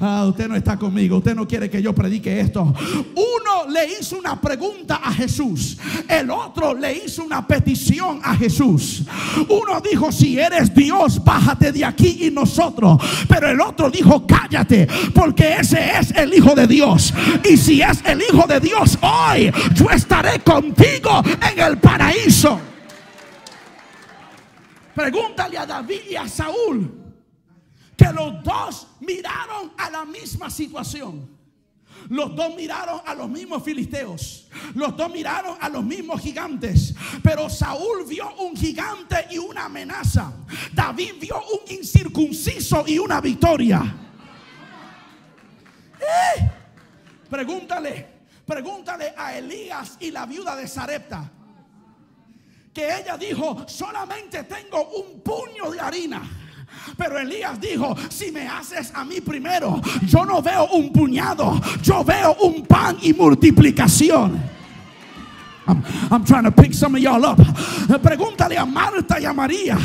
[0.01, 2.63] ah, usted no está conmigo, usted no quiere que yo predique esto.
[2.63, 9.03] Uno le hizo una pregunta a Jesús, el otro le hizo una petición a Jesús.
[9.49, 13.03] Uno dijo, si eres Dios, bájate de aquí y nosotros.
[13.29, 17.13] Pero el otro dijo, cállate, porque ese es el Hijo de Dios.
[17.51, 21.21] Y si es el Hijo de Dios, hoy yo estaré contigo
[21.53, 22.61] en el paraíso.
[24.95, 27.00] Pregúntale a David y a Saúl
[28.01, 31.29] que los dos miraron a la misma situación.
[32.09, 34.49] Los dos miraron a los mismos filisteos.
[34.75, 36.95] Los dos miraron a los mismos gigantes.
[37.23, 40.33] Pero Saúl vio un gigante y una amenaza.
[40.73, 43.83] David vio un incircunciso y una victoria.
[46.01, 46.51] Eh,
[47.29, 48.07] pregúntale,
[48.47, 51.31] pregúntale a Elías y la viuda de Sarepta.
[52.73, 56.40] Que ella dijo, solamente tengo un puño de harina
[56.97, 62.05] pero Elías dijo, si me haces a mí primero, yo no veo un puñado, yo
[62.05, 64.60] veo un pan y multiplicación.
[66.11, 67.39] I'm, trying to pick some of y'all up.
[68.03, 69.79] Pregúntale a Marta y a María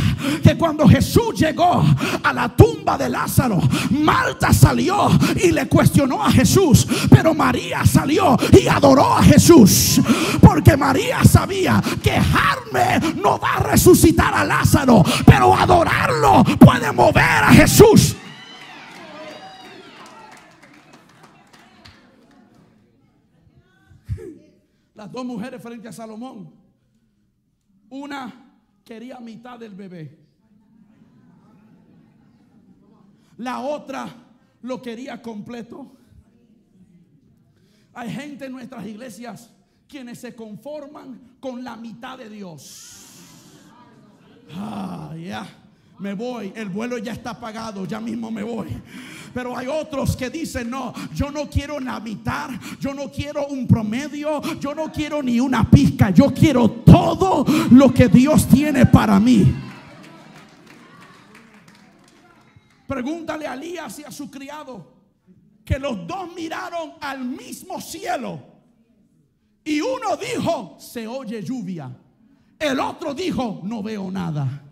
[0.43, 1.83] que cuando Jesús llegó
[2.23, 3.59] a la tumba de Lázaro,
[3.91, 10.01] Marta salió y le cuestionó a Jesús, pero María salió y adoró a Jesús,
[10.41, 17.43] porque María sabía que Jarme no va a resucitar a Lázaro, pero adorarlo puede mover
[17.43, 18.15] a Jesús.
[24.95, 26.51] Las dos mujeres frente a Salomón.
[27.89, 30.17] Una quería mitad del bebé.
[33.37, 34.07] La otra
[34.61, 35.91] lo quería completo.
[37.93, 39.51] Hay gente en nuestras iglesias
[39.87, 42.91] quienes se conforman con la mitad de Dios.
[44.53, 45.45] Ah, ya,
[45.99, 48.69] me voy, el vuelo ya está pagado, ya mismo me voy.
[49.35, 52.01] Pero hay otros que dicen, no, yo no quiero la
[52.79, 57.93] yo no quiero un promedio, yo no quiero ni una pizca, yo quiero todo lo
[57.93, 59.53] que Dios tiene para mí.
[62.87, 64.93] Pregúntale a Elías y a su criado
[65.65, 68.39] que los dos miraron al mismo cielo
[69.65, 71.93] y uno dijo, se oye lluvia.
[72.57, 74.63] El otro dijo, no veo nada.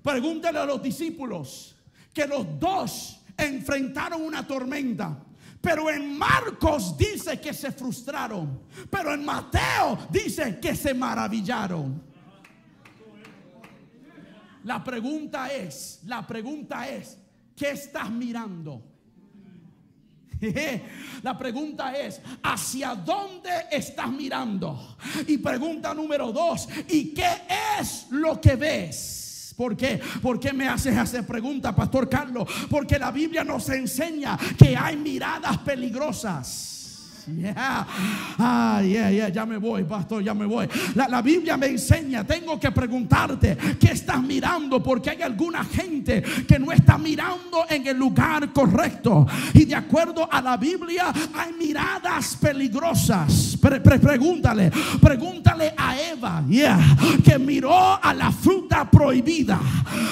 [0.00, 1.74] Pregúntale a los discípulos
[2.12, 5.24] que los dos enfrentaron una tormenta.
[5.60, 8.60] Pero en Marcos dice que se frustraron.
[8.90, 12.02] Pero en Mateo dice que se maravillaron.
[14.64, 17.18] La pregunta es, la pregunta es,
[17.56, 18.82] ¿qué estás mirando?
[21.22, 24.96] La pregunta es, ¿hacia dónde estás mirando?
[25.26, 27.42] Y pregunta número dos, ¿y qué
[27.80, 29.27] es lo que ves?
[29.58, 30.00] ¿Por qué?
[30.22, 32.48] ¿Por qué me haces hacer pregunta, Pastor Carlos?
[32.70, 36.77] Porque la Biblia nos enseña que hay miradas peligrosas.
[37.36, 37.86] Yeah.
[38.38, 40.68] Ah, yeah, yeah, ya me voy, pastor, ya me voy.
[40.94, 44.82] La, la, Biblia me enseña, tengo que preguntarte, ¿qué estás mirando?
[44.82, 49.26] Porque hay alguna gente que no está mirando en el lugar correcto.
[49.54, 53.58] Y de acuerdo a la Biblia, hay miradas peligrosas.
[53.60, 56.44] pregúntale, pregúntale a Eva,
[57.24, 59.60] que miró a la fruta prohibida.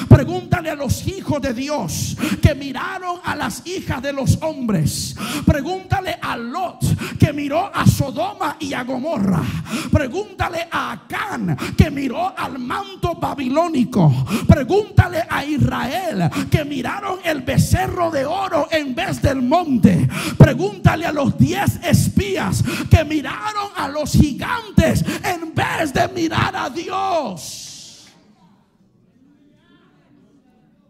[0.09, 5.17] Pregúntale a los hijos de Dios que miraron a las hijas de los hombres.
[5.45, 6.85] Pregúntale a Lot
[7.19, 9.43] que miró a Sodoma y a Gomorra.
[9.91, 14.13] Pregúntale a Acán que miró al manto babilónico.
[14.47, 20.09] Pregúntale a Israel que miraron el becerro de oro en vez del monte.
[20.37, 26.71] Pregúntale a los diez espías que miraron a los gigantes en vez de mirar a
[26.71, 28.09] Dios.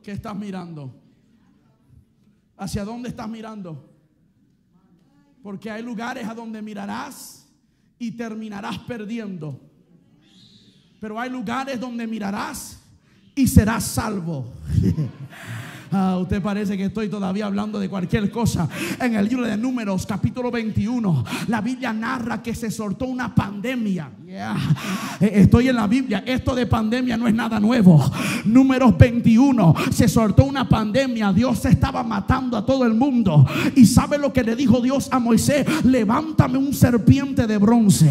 [0.03, 0.95] ¿Qué estás mirando?
[2.57, 3.96] ¿Hacia dónde estás mirando?
[5.47, 7.47] Porque hay lugares a donde mirarás
[8.01, 9.61] y terminarás perdiendo.
[10.99, 12.81] Pero hay lugares donde mirarás
[13.33, 14.53] y serás salvo.
[15.99, 18.69] Ah, usted parece que estoy todavía hablando de cualquier cosa.
[19.01, 24.11] En el libro de Números, capítulo 21, la Biblia narra que se soltó una pandemia.
[24.29, 26.23] Eh, estoy en la Biblia.
[26.27, 28.05] Esto de pandemia no es nada nuevo.
[28.45, 31.33] Números 21, se soltó una pandemia.
[31.33, 33.47] Dios estaba matando a todo el mundo.
[33.75, 38.11] Y sabe lo que le dijo Dios a Moisés: Levántame un serpiente de bronce.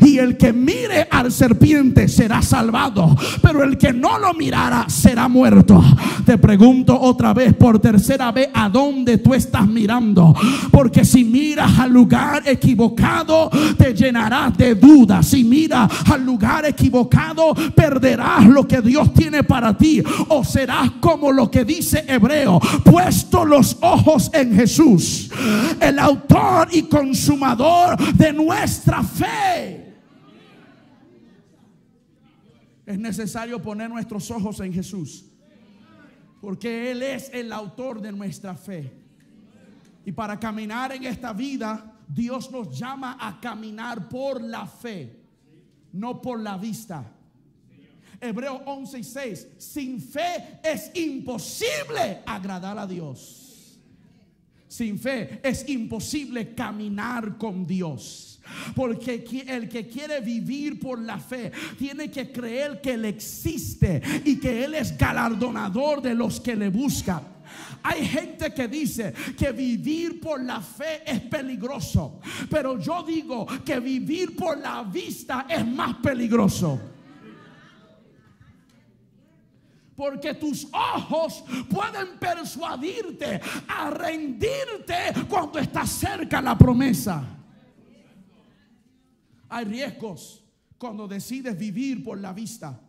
[0.00, 3.14] Y el que mire al serpiente será salvado.
[3.42, 5.84] Pero el que no lo mirara será muerto.
[6.24, 10.34] Te pregunto otra vez, por tercera vez, a dónde tú estás mirando.
[10.70, 15.26] Porque si miras al lugar equivocado, te llenarás de dudas.
[15.26, 20.02] Si miras al lugar equivocado, perderás lo que Dios tiene para ti.
[20.28, 25.30] O serás como lo que dice Hebreo, puesto los ojos en Jesús,
[25.80, 29.88] el autor y consumador de nuestra fe.
[32.86, 35.26] Es necesario poner nuestros ojos en Jesús.
[36.40, 38.92] Porque Él es el autor de nuestra fe.
[40.04, 45.20] Y para caminar en esta vida, Dios nos llama a caminar por la fe,
[45.92, 47.04] no por la vista.
[48.20, 49.48] Hebreo 11 y 6.
[49.58, 53.78] Sin fe es imposible agradar a Dios.
[54.66, 58.37] Sin fe es imposible caminar con Dios.
[58.74, 64.36] Porque el que quiere vivir por la fe tiene que creer que Él existe y
[64.38, 67.38] que Él es galardonador de los que le buscan.
[67.82, 73.80] Hay gente que dice que vivir por la fe es peligroso, pero yo digo que
[73.80, 76.78] vivir por la vista es más peligroso.
[79.96, 87.37] Porque tus ojos pueden persuadirte a rendirte cuando está cerca la promesa.
[89.48, 90.44] Hay riesgos
[90.78, 92.87] cuando decides vivir por la vista.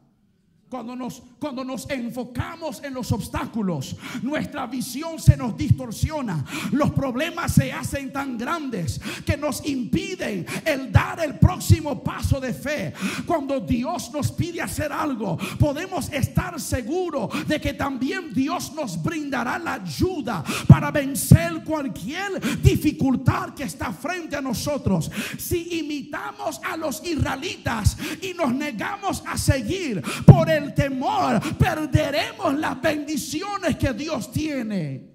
[0.69, 6.45] Cuando nos, cuando nos enfocamos en los obstáculos, nuestra visión se nos distorsiona.
[6.71, 12.53] Los problemas se hacen tan grandes que nos impiden el dar el próximo paso de
[12.53, 12.93] fe.
[13.25, 19.57] Cuando Dios nos pide hacer algo, podemos estar seguros de que también Dios nos brindará
[19.57, 25.09] la ayuda para vencer cualquier dificultad que está frente a nosotros.
[25.39, 32.57] Si imitamos a los israelitas y nos negamos a seguir por el el temor, perderemos
[32.57, 35.09] las bendiciones que Dios tiene.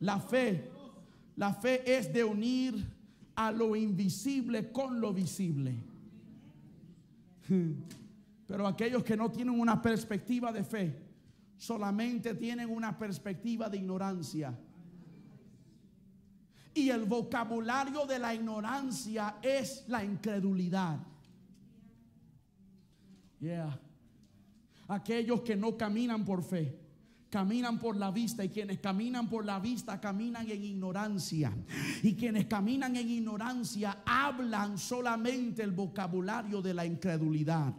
[0.00, 0.70] La fe,
[1.36, 2.86] la fe es de unir
[3.34, 5.74] a lo invisible con lo visible.
[8.46, 11.02] Pero aquellos que no tienen una perspectiva de fe,
[11.56, 14.58] solamente tienen una perspectiva de ignorancia.
[16.72, 20.98] Y el vocabulario de la ignorancia es la incredulidad.
[23.40, 23.78] Yeah.
[24.88, 26.76] Aquellos que no caminan por fe,
[27.30, 31.52] caminan por la vista y quienes caminan por la vista caminan en ignorancia.
[32.02, 37.72] Y quienes caminan en ignorancia hablan solamente el vocabulario de la incredulidad.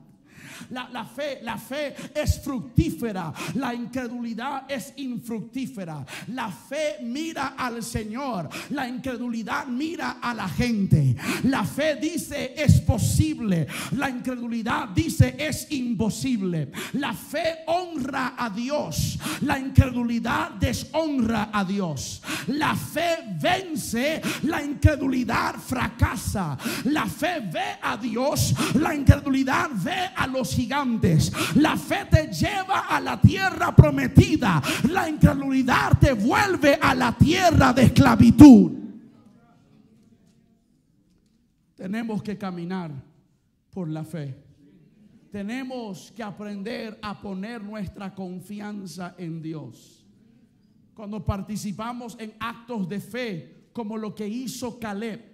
[0.70, 6.06] La, fe, la fe es fructífera, la incredulidad es infructífera.
[6.28, 11.16] La fe mira al Señor, la incredulidad mira a la gente.
[11.44, 16.72] La fe dice es posible, la incredulidad dice es imposible.
[16.94, 22.22] La fe honra a Dios, la incredulidad deshonra a Dios.
[22.48, 26.58] La fe vence, la incredulidad fracasa.
[26.86, 31.32] La fe ve a Dios, la incredulidad ve los gigantes.
[31.56, 34.62] La fe te lleva a la tierra prometida.
[34.90, 38.72] La incredulidad te vuelve a la tierra de esclavitud.
[41.76, 42.92] Tenemos que caminar
[43.72, 44.38] por la fe.
[45.32, 50.06] Tenemos que aprender a poner nuestra confianza en Dios.
[50.94, 55.31] Cuando participamos en actos de fe, como lo que hizo Caleb,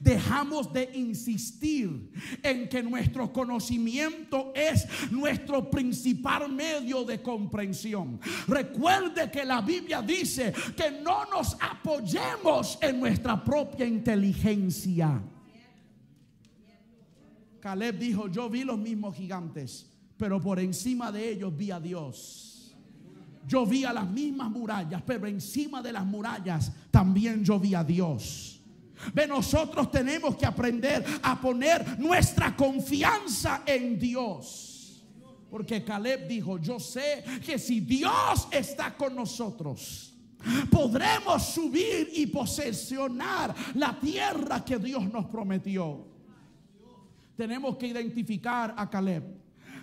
[0.00, 2.10] Dejamos de insistir
[2.42, 8.20] en que nuestro conocimiento es nuestro principal medio de comprensión.
[8.46, 15.20] Recuerde que la Biblia dice que no nos apoyemos en nuestra propia inteligencia.
[17.60, 22.74] Caleb dijo, yo vi los mismos gigantes, pero por encima de ellos vi a Dios.
[23.46, 27.84] Yo vi a las mismas murallas, pero encima de las murallas también yo vi a
[27.84, 28.51] Dios.
[29.12, 35.04] Ve, nosotros tenemos que aprender a poner nuestra confianza en Dios.
[35.50, 40.14] Porque Caleb dijo, yo sé que si Dios está con nosotros,
[40.70, 46.06] podremos subir y posesionar la tierra que Dios nos prometió.
[47.36, 49.24] Tenemos que identificar a Caleb.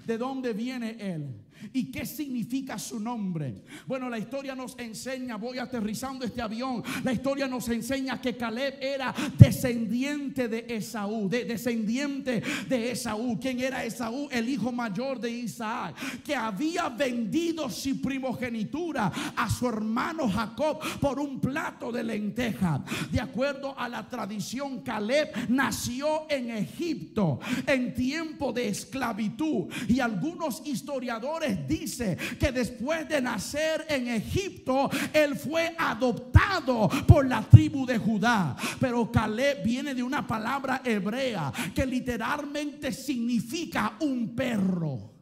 [0.05, 1.35] ¿De dónde viene él?
[1.73, 3.63] ¿Y qué significa su nombre?
[3.85, 8.77] Bueno, la historia nos enseña, voy aterrizando este avión, la historia nos enseña que Caleb
[8.81, 13.39] era descendiente de Esaú, de, descendiente de Esaú.
[13.39, 14.27] ¿Quién era Esaú?
[14.31, 21.19] El hijo mayor de Isaac, que había vendido su primogenitura a su hermano Jacob por
[21.19, 22.83] un plato de lenteja.
[23.11, 30.61] De acuerdo a la tradición, Caleb nació en Egipto en tiempo de esclavitud y algunos
[30.65, 37.97] historiadores dice que después de nacer en Egipto, él fue adoptado por la tribu de
[37.97, 38.55] Judá.
[38.79, 45.18] Pero Caleb viene de una palabra hebrea que literalmente significa un perro.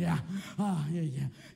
[0.00, 0.24] Ya,
[0.56, 0.86] ah,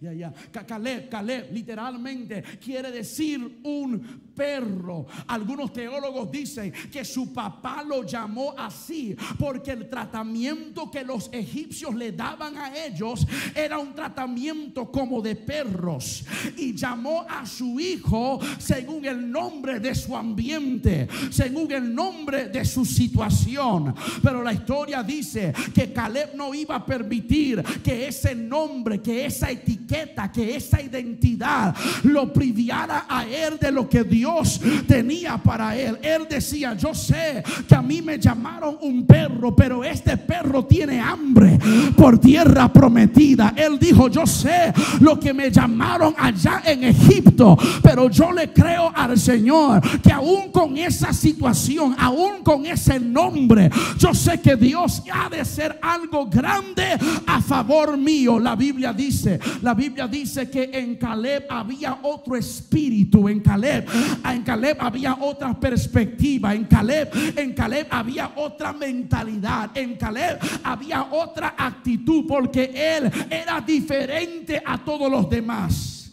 [0.02, 5.06] ya, ya, Caleb, Caleb, literalmente quiere decir un perro.
[5.28, 11.94] Algunos teólogos dicen que su papá lo llamó así porque el tratamiento que los egipcios
[11.94, 16.24] le daban a ellos era un tratamiento como de perros.
[16.58, 22.62] Y llamó a su hijo según el nombre de su ambiente, según el nombre de
[22.66, 23.94] su situación.
[24.22, 29.50] Pero la historia dice que Caleb no iba a permitir que ese nombre, que esa
[29.50, 35.76] etiqueta, que esa identidad lo priviara a él de lo que Dios Dios tenía para
[35.76, 35.98] él.
[36.00, 40.98] Él decía, yo sé que a mí me llamaron un perro, pero este perro tiene
[40.98, 41.58] hambre
[41.94, 43.52] por tierra prometida.
[43.56, 48.92] Él dijo, yo sé lo que me llamaron allá en Egipto, pero yo le creo
[48.94, 53.68] al Señor que aún con esa situación, aún con ese nombre,
[53.98, 58.13] yo sé que Dios ha de ser algo grande a favor mío.
[58.14, 63.88] La Biblia dice, la Biblia dice que en Caleb había otro espíritu, en Caleb
[64.24, 66.54] en Caleb había otra perspectiva.
[66.54, 69.76] En Caleb, en Caleb había otra mentalidad.
[69.76, 76.12] En Caleb había otra actitud porque él era diferente a todos los demás.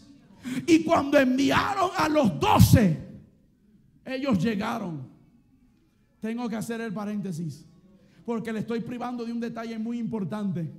[0.65, 2.97] Y cuando enviaron a los doce,
[4.03, 5.07] ellos llegaron.
[6.19, 7.65] Tengo que hacer el paréntesis
[8.25, 10.71] porque le estoy privando de un detalle muy importante.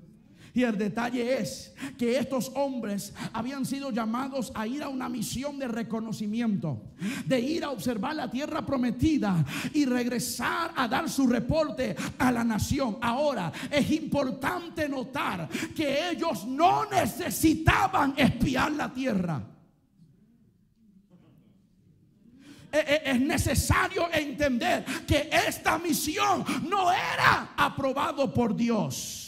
[0.54, 5.58] Y el detalle es que estos hombres habían sido llamados a ir a una misión
[5.58, 6.82] de reconocimiento,
[7.24, 12.44] de ir a observar la tierra prometida y regresar a dar su reporte a la
[12.44, 12.98] nación.
[13.00, 19.42] Ahora, es importante notar que ellos no necesitaban espiar la tierra.
[22.70, 29.21] E, e, es necesario entender que esta misión no era aprobado por Dios.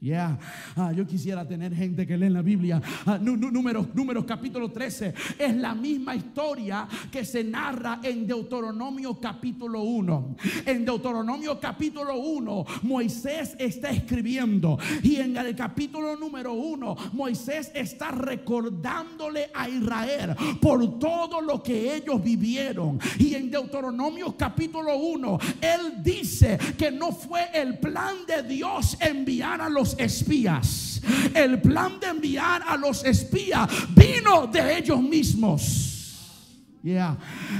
[0.00, 0.38] Ya,
[0.76, 2.80] ah, yo quisiera tener gente que lee la Biblia.
[3.04, 5.12] Ah, números, números capítulo 13.
[5.36, 10.36] Es la misma historia que se narra en Deuteronomio capítulo 1.
[10.66, 14.78] En Deuteronomio capítulo 1, Moisés está escribiendo.
[15.02, 21.96] Y en el capítulo número 1, Moisés está recordándole a Israel por todo lo que
[21.96, 23.00] ellos vivieron.
[23.18, 29.60] Y en Deuteronomio capítulo 1, él dice que no fue el plan de Dios enviar
[29.60, 31.00] a los espías.
[31.34, 35.97] El plan de enviar a los espías vino de ellos mismos.
[36.80, 37.16] Ya,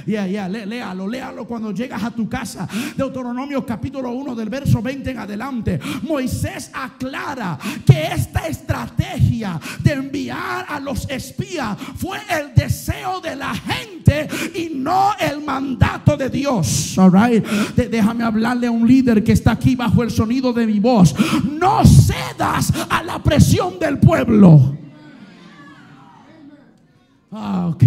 [0.06, 2.68] ya, ya, léalo, léalo cuando llegas a tu casa.
[2.96, 5.80] Deuteronomio capítulo 1 del verso 20 en adelante.
[6.02, 13.54] Moisés aclara que esta estrategia de enviar a los espías fue el deseo de la
[13.54, 16.96] gente y no el mandato de Dios.
[16.96, 17.44] All right.
[17.74, 21.14] déjame hablarle a un líder que está aquí bajo el sonido de mi voz.
[21.44, 24.76] No cedas a la presión del pueblo.
[27.30, 27.82] Ah, ok,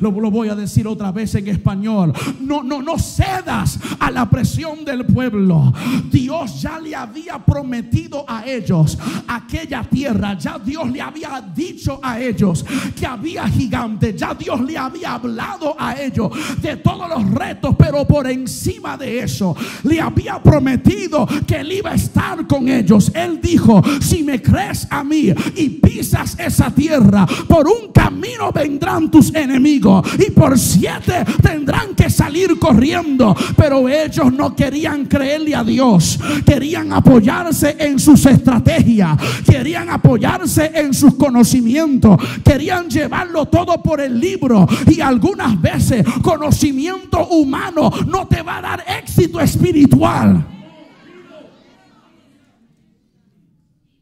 [0.00, 2.10] lo, voy a decir otra vez en español.
[2.40, 5.74] No, no, no cedas a la presión del pueblo.
[6.10, 10.38] Dios ya le había prometido a ellos aquella tierra.
[10.38, 12.64] Ya Dios le había dicho a ellos
[12.98, 14.16] que había gigantes.
[14.16, 16.30] Ya Dios le había hablado a ellos
[16.62, 17.76] de todos los retos.
[17.78, 23.12] Pero por encima de eso, le había prometido que él iba a estar con ellos.
[23.14, 28.98] Él dijo: Si me crees a mí y pisas esa tierra por un camino vendrá
[29.10, 33.34] tus enemigos y por siete tendrán que salir corriendo.
[33.56, 40.94] Pero ellos no querían creerle a Dios, querían apoyarse en sus estrategias, querían apoyarse en
[40.94, 48.42] sus conocimientos, querían llevarlo todo por el libro y algunas veces conocimiento humano no te
[48.42, 50.46] va a dar éxito espiritual.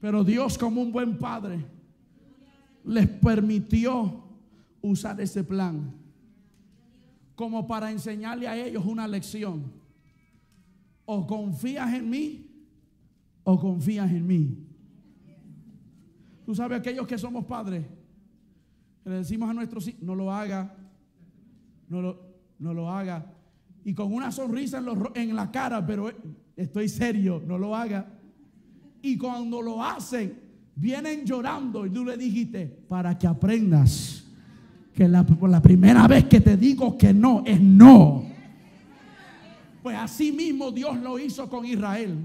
[0.00, 1.64] Pero Dios como un buen padre
[2.84, 4.25] les permitió
[4.86, 5.92] usar ese plan
[7.34, 9.70] como para enseñarle a ellos una lección.
[11.04, 12.50] O confías en mí
[13.44, 14.66] o confías en mí.
[16.44, 17.84] Tú sabes, aquellos que somos padres,
[19.04, 20.74] le decimos a nuestros hijos, no lo haga,
[21.88, 22.20] no lo,
[22.58, 23.32] no lo haga.
[23.84, 26.10] Y con una sonrisa en, en la cara, pero
[26.56, 28.18] estoy serio, no lo haga.
[29.02, 30.40] Y cuando lo hacen,
[30.74, 34.25] vienen llorando y tú le dijiste, para que aprendas
[34.96, 38.24] que la, la primera vez que te digo que no es no.
[39.82, 42.16] Pues así mismo Dios lo hizo con Israel.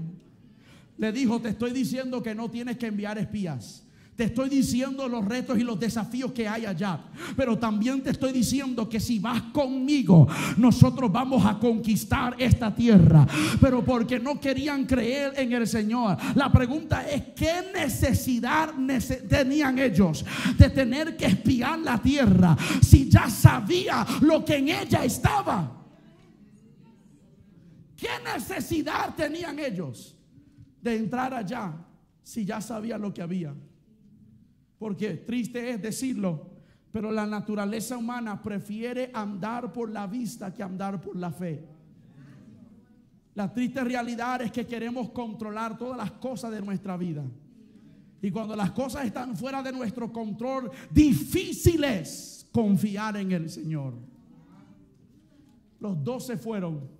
[0.96, 3.81] Le dijo, te estoy diciendo que no tienes que enviar espías.
[4.16, 7.00] Te estoy diciendo los retos y los desafíos que hay allá.
[7.34, 13.26] Pero también te estoy diciendo que si vas conmigo, nosotros vamos a conquistar esta tierra.
[13.58, 16.18] Pero porque no querían creer en el Señor.
[16.34, 18.74] La pregunta es, ¿qué necesidad
[19.28, 20.26] tenían ellos
[20.58, 25.78] de tener que espiar la tierra si ya sabía lo que en ella estaba?
[27.96, 30.14] ¿Qué necesidad tenían ellos
[30.82, 31.72] de entrar allá
[32.22, 33.54] si ya sabía lo que había?
[34.82, 36.50] Porque triste es decirlo,
[36.90, 41.64] pero la naturaleza humana prefiere andar por la vista que andar por la fe.
[43.36, 47.22] La triste realidad es que queremos controlar todas las cosas de nuestra vida.
[48.20, 53.94] Y cuando las cosas están fuera de nuestro control, difícil es confiar en el Señor.
[55.78, 56.90] Los doce fueron.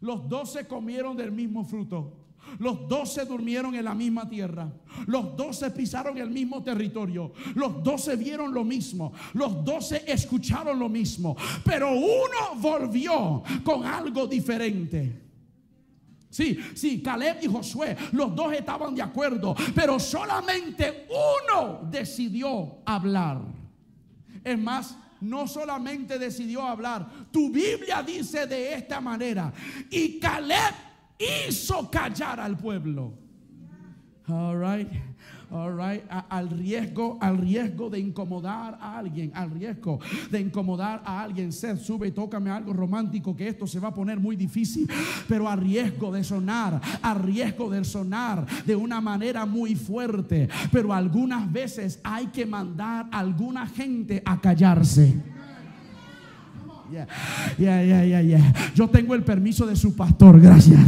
[0.00, 2.21] Los doce comieron del mismo fruto.
[2.58, 4.70] Los doce durmieron en la misma tierra.
[5.06, 7.32] Los doce pisaron el mismo territorio.
[7.54, 9.12] Los doce vieron lo mismo.
[9.34, 11.36] Los doce escucharon lo mismo.
[11.64, 15.20] Pero uno volvió con algo diferente.
[16.32, 23.42] Sí, sí, Caleb y Josué, los dos estaban de acuerdo, pero solamente uno decidió hablar.
[24.42, 29.52] Es más, no solamente decidió hablar, tu Biblia dice de esta manera,
[29.90, 33.12] y Caleb hizo callar al pueblo.
[34.28, 34.88] All right.
[35.50, 36.02] All right.
[36.30, 40.00] al riesgo, al riesgo de incomodar a alguien, al riesgo
[40.30, 41.52] de incomodar a alguien.
[41.52, 44.88] Seth, sube y tócame algo romántico que esto se va a poner muy difícil,
[45.28, 50.48] pero a riesgo de sonar, a riesgo de sonar de una manera muy fuerte.
[50.70, 55.31] Pero algunas veces hay que mandar a alguna gente a callarse.
[58.74, 60.80] Yo tengo el permiso de su pastor, gracias.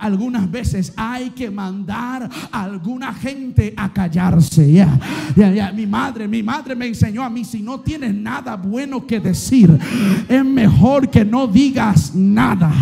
[0.00, 4.86] algunas veces hay que mandar a alguna gente a callarse.
[5.74, 9.76] Mi madre, mi madre me enseñó a mí, si no tienes nada bueno que decir,
[10.28, 12.72] es mejor que no digas nada.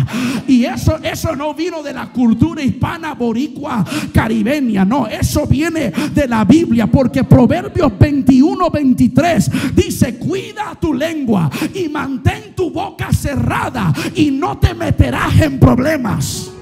[0.47, 6.27] Y eso, eso no vino de la cultura hispana, boricua, caribeña, no, eso viene de
[6.27, 13.11] la Biblia, porque Proverbios 21, 23 dice, cuida tu lengua y mantén en tu boca
[13.11, 16.52] cerrada y no te meterás en problemas.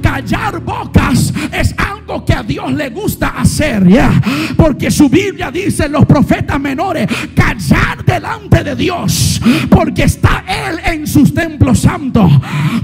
[0.00, 4.10] Callar bocas es algo que a Dios le gusta hacer, ya.
[4.56, 11.06] Porque su Biblia dice los profetas menores, callar delante de Dios, porque está Él en
[11.06, 12.30] sus templos santos.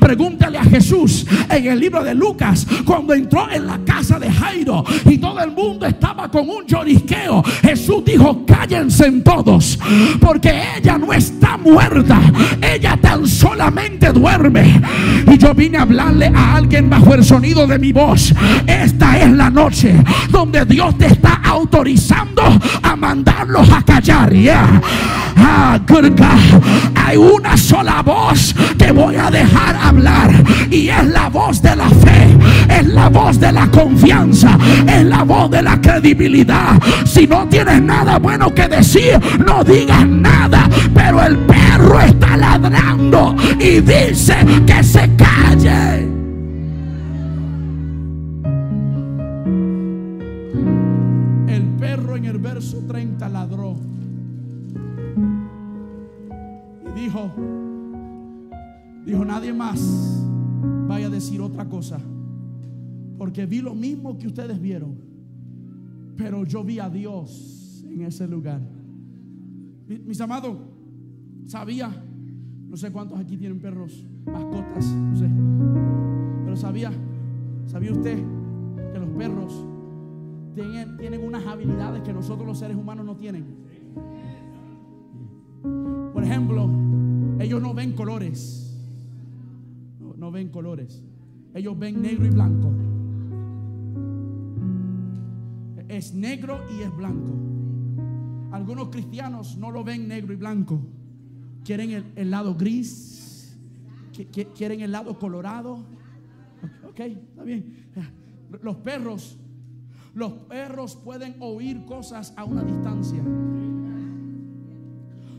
[0.00, 4.84] Pregúntale a Jesús en el libro de Lucas, cuando entró en la casa de Jairo
[5.08, 7.42] y todo el mundo estaba con un llorisqueo.
[7.62, 9.78] Jesús dijo, cállense todos,
[10.20, 12.20] porque ella no está muerta,
[12.60, 14.80] ella tan solamente duerme.
[15.26, 18.32] Y yo vine a hablarle a alguien bajo el sonido de mi voz.
[18.66, 19.94] Esta es la noche
[20.30, 22.42] donde Dios te está autorizando
[22.82, 24.32] a mandarlos a callar.
[25.36, 25.78] Ah,
[26.94, 30.30] Hay una sola voz que voy a dejar hablar
[30.70, 32.38] y es la voz de la fe.
[32.80, 36.80] Es la voz de la confianza, es la voz de la credibilidad.
[37.04, 40.68] Si no tienes nada bueno que decir, no digas nada.
[40.94, 46.08] Pero el perro está ladrando y dice que se calle.
[51.48, 53.76] El perro en el verso 30 ladró
[56.96, 57.30] y dijo,
[59.04, 59.80] dijo nadie más
[60.92, 61.98] vaya a decir otra cosa,
[63.22, 64.96] porque vi lo mismo que ustedes vieron,
[66.16, 68.60] pero yo vi a Dios en ese lugar.
[69.86, 70.56] Mi- Mis amados,
[71.46, 71.88] sabía,
[72.68, 75.28] no sé cuántos aquí tienen perros, mascotas, no sé,
[76.44, 76.90] pero sabía,
[77.66, 78.18] sabía usted
[78.92, 79.54] que los perros
[80.56, 83.44] tienen, tienen unas habilidades que nosotros los seres humanos no tienen.
[86.12, 86.68] Por ejemplo,
[87.38, 88.76] ellos no ven colores.
[90.18, 91.04] No ven colores.
[91.54, 92.68] Ellos ven negro y blanco.
[95.92, 97.32] Es negro y es blanco.
[98.50, 100.80] Algunos cristianos no lo ven negro y blanco.
[101.64, 103.56] Quieren el, el lado gris.
[104.14, 105.84] qui- qui- Quieren el lado colorado.
[106.88, 107.64] Ok, está bien.
[108.62, 109.38] Los perros
[110.14, 113.22] los perros pueden oír cosas a una distancia.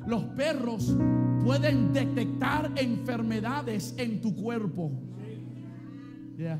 [0.08, 0.96] Los perros
[1.44, 4.92] pueden detectar enfermedades en tu cuerpo.
[6.38, 6.60] Yeah,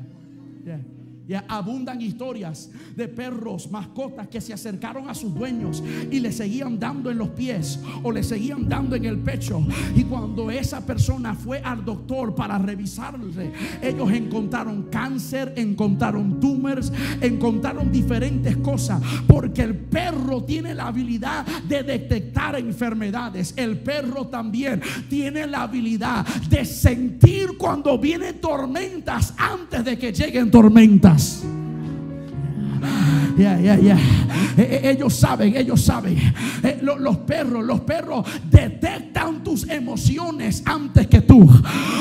[0.64, 0.80] yeah.
[1.26, 6.78] Ya abundan historias de perros, mascotas que se acercaron a sus dueños y le seguían
[6.78, 9.66] dando en los pies o le seguían dando en el pecho.
[9.96, 17.90] Y cuando esa persona fue al doctor para revisarle, ellos encontraron cáncer, encontraron tumores, encontraron
[17.90, 19.00] diferentes cosas.
[19.26, 23.54] Porque el perro tiene la habilidad de detectar enfermedades.
[23.56, 30.50] El perro también tiene la habilidad de sentir cuando vienen tormentas antes de que lleguen
[30.50, 31.13] tormentas.
[31.16, 31.63] Ya,
[33.36, 33.96] ya, ya.
[34.56, 36.16] Eh, eh, Ellos saben, ellos saben.
[36.62, 41.48] Eh, lo- los perros, los perros detectan tus emociones antes que tú.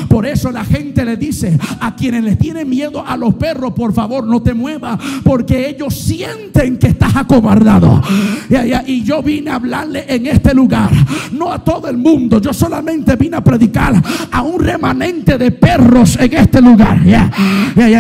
[0.08, 3.94] Por eso la gente le dice a quienes les tienen miedo a los perros, por
[3.94, 8.02] favor no te muevas, porque ellos sienten que estás acobardado.
[8.50, 8.84] Ya, ya.
[8.86, 10.92] Y yo vine a hablarle en este lugar,
[11.32, 12.40] no a todo el mundo.
[12.40, 13.94] Yo solamente vine a predicar
[14.32, 17.04] a un remanente de perros en este lugar.
[17.06, 17.32] Ya.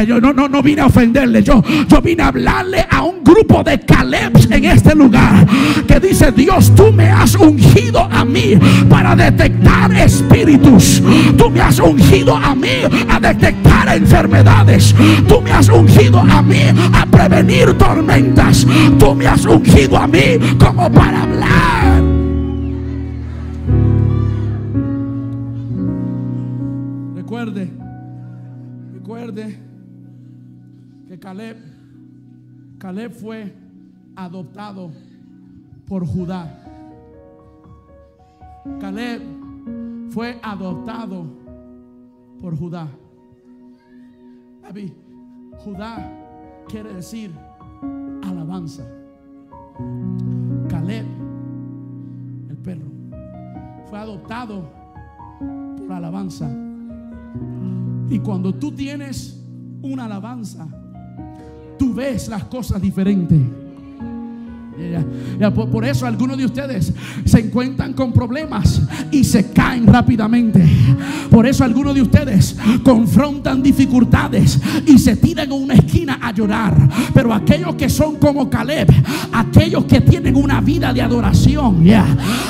[0.03, 1.41] Yo no, no, no vine a ofenderle.
[1.43, 5.47] Yo, yo vine a hablarle a un grupo de Calebs en este lugar
[5.87, 8.57] que dice: Dios, tú me has ungido a mí
[8.89, 11.01] para detectar espíritus.
[11.37, 14.93] Tú me has ungido a mí a detectar enfermedades.
[15.27, 16.61] Tú me has ungido a mí
[16.93, 18.65] a prevenir tormentas.
[18.99, 22.03] Tú me has ungido a mí como para hablar.
[27.15, 27.69] Recuerde,
[28.93, 29.59] recuerde
[31.07, 31.57] que Caleb,
[32.83, 33.55] Caleb fue
[34.13, 34.91] adoptado
[35.87, 36.53] por Judá.
[38.81, 39.21] Caleb
[40.09, 41.25] fue adoptado
[42.41, 42.89] por Judá.
[44.61, 44.91] David,
[45.59, 46.11] Judá
[46.67, 47.31] quiere decir
[48.21, 48.83] alabanza.
[50.67, 51.05] Caleb,
[52.49, 52.91] el perro,
[53.85, 54.69] fue adoptado
[55.77, 56.53] por alabanza.
[58.09, 59.41] Y cuando tú tienes
[59.81, 60.67] una alabanza,
[61.77, 63.62] tú ves las cosas diferentes.
[65.71, 66.93] Por, eso algunos de ustedes
[67.25, 70.63] se encuentran con problemas y se caen rápidamente.
[71.29, 76.89] Por eso algunos de ustedes confrontan dificultades y se tiran en una esquina a llorar.
[77.13, 78.91] Pero aquellos que son como Caleb,
[79.31, 81.83] aquellos que tienen una vida de adoración,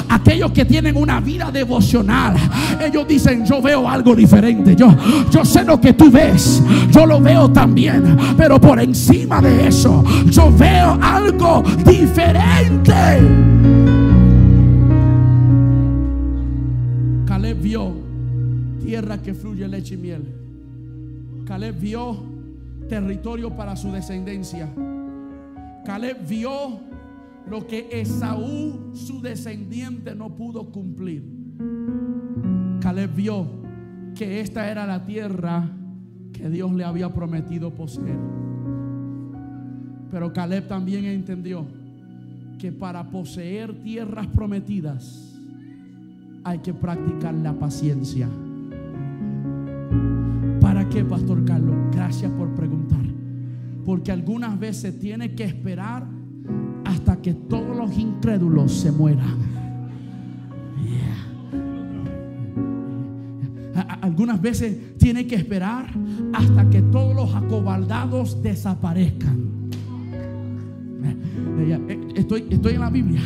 [0.09, 2.35] aquellos que tienen una vida devocional,
[2.79, 4.75] ellos dicen, yo veo algo diferente.
[4.75, 4.95] Yo,
[5.29, 6.61] yo sé lo que tú ves,
[6.91, 8.17] yo lo veo también.
[8.37, 12.12] Pero por encima de eso, yo veo algo diferente.
[17.25, 17.91] Caleb vio
[18.83, 20.23] tierra que fluye leche y miel.
[21.45, 22.17] Caleb vio
[22.87, 24.69] territorio para su descendencia.
[25.85, 26.79] Caleb vio
[27.49, 31.23] lo que Esaú, su descendiente, no pudo cumplir.
[32.79, 33.47] Caleb vio
[34.15, 35.67] que esta era la tierra
[36.31, 38.19] que Dios le había prometido poseer.
[40.11, 41.65] Pero Caleb también entendió
[42.63, 45.37] que para poseer tierras prometidas
[46.45, 48.29] hay que practicar la paciencia.
[50.61, 51.75] ¿Para qué, Pastor Carlos?
[51.91, 53.01] Gracias por preguntar.
[53.83, 56.07] Porque algunas veces tiene que esperar
[56.85, 59.35] hasta que todos los incrédulos se mueran.
[63.99, 65.87] Algunas veces tiene que esperar
[66.31, 69.62] hasta que todos los acobaldados desaparezcan.
[72.15, 73.21] Estoy, estoy en la Biblia.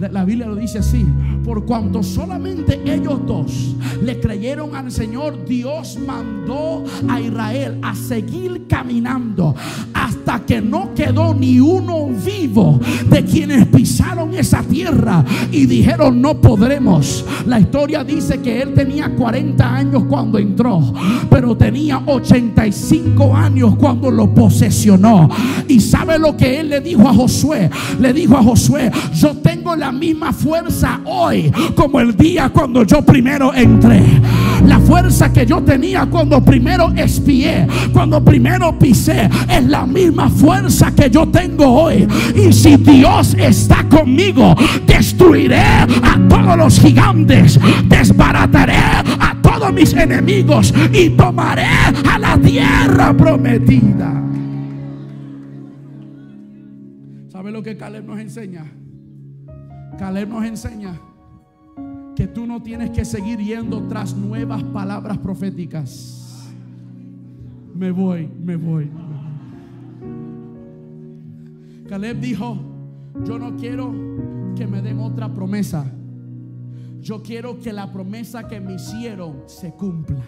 [0.00, 1.06] La, Biblia lo dice así.
[1.44, 8.66] Por cuanto solamente ellos dos le creyeron al Señor, Dios mandó a Israel a seguir
[8.68, 9.54] caminando
[9.94, 16.40] hasta que no quedó ni uno vivo de quienes pisaron esa tierra y dijeron no
[16.40, 17.24] podremos.
[17.46, 20.92] La historia dice que él tenía 40 años cuando entró,
[21.30, 25.28] pero tenía 85 años cuando lo posesionó.
[25.66, 29.76] Y sabe lo que él le dijo a Josué le dijo a Josué, yo tengo
[29.76, 34.02] la misma fuerza hoy como el día cuando yo primero entré.
[34.66, 40.92] La fuerza que yo tenía cuando primero espié, cuando primero pisé, es la misma fuerza
[40.94, 42.06] que yo tengo hoy.
[42.34, 44.54] Y si Dios está conmigo,
[44.86, 47.58] destruiré a todos los gigantes,
[47.88, 51.66] desbarataré a todos mis enemigos y tomaré
[52.10, 54.22] a la tierra prometida.
[57.52, 58.64] lo que Caleb nos enseña?
[59.98, 60.98] Caleb nos enseña
[62.14, 66.50] que tú no tienes que seguir yendo tras nuevas palabras proféticas.
[67.74, 68.90] Me voy, me voy.
[71.88, 72.58] Caleb dijo,
[73.24, 73.92] yo no quiero
[74.56, 75.90] que me den otra promesa.
[77.00, 80.22] Yo quiero que la promesa que me hicieron se cumpla.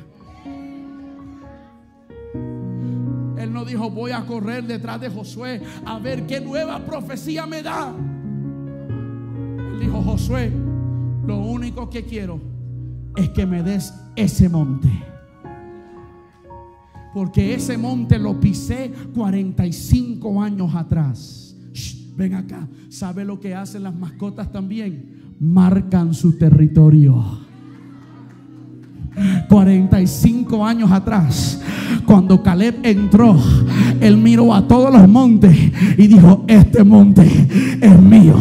[3.39, 7.63] Él no dijo, voy a correr detrás de Josué a ver qué nueva profecía me
[7.63, 7.95] da.
[9.73, 10.51] Él dijo, Josué,
[11.27, 12.41] lo único que quiero
[13.17, 14.91] es que me des ese monte.
[17.13, 21.57] Porque ese monte lo pisé 45 años atrás.
[22.17, 25.35] ven acá, ¿sabe lo que hacen las mascotas también?
[25.39, 27.45] Marcan su territorio.
[29.49, 31.61] 45 años atrás,
[32.05, 33.37] cuando Caleb entró,
[34.01, 35.57] él miró a todos los montes
[35.97, 37.27] y dijo, este monte
[37.81, 38.37] es mío.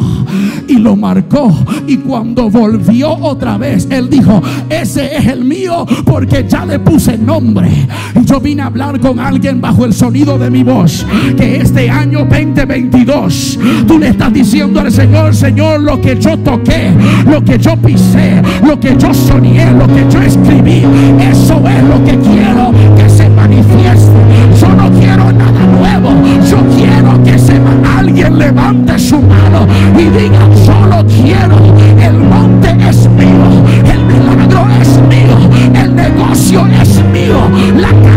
[0.67, 1.53] Y lo marcó.
[1.87, 7.17] Y cuando volvió otra vez, él dijo, ese es el mío porque ya le puse
[7.17, 7.69] nombre.
[8.15, 11.05] Y yo vine a hablar con alguien bajo el sonido de mi voz,
[11.37, 16.91] que este año 2022, tú le estás diciendo al Señor, Señor, lo que yo toqué,
[17.25, 20.83] lo que yo pisé, lo que yo soñé, lo que yo escribí
[21.19, 23.09] eso es lo que quiero que
[28.23, 29.67] alguien levante su mano
[29.97, 31.57] y diga, solo quiero,
[32.01, 37.37] el monte es mío, el milagro es mío, el negocio es mío,
[37.77, 38.12] la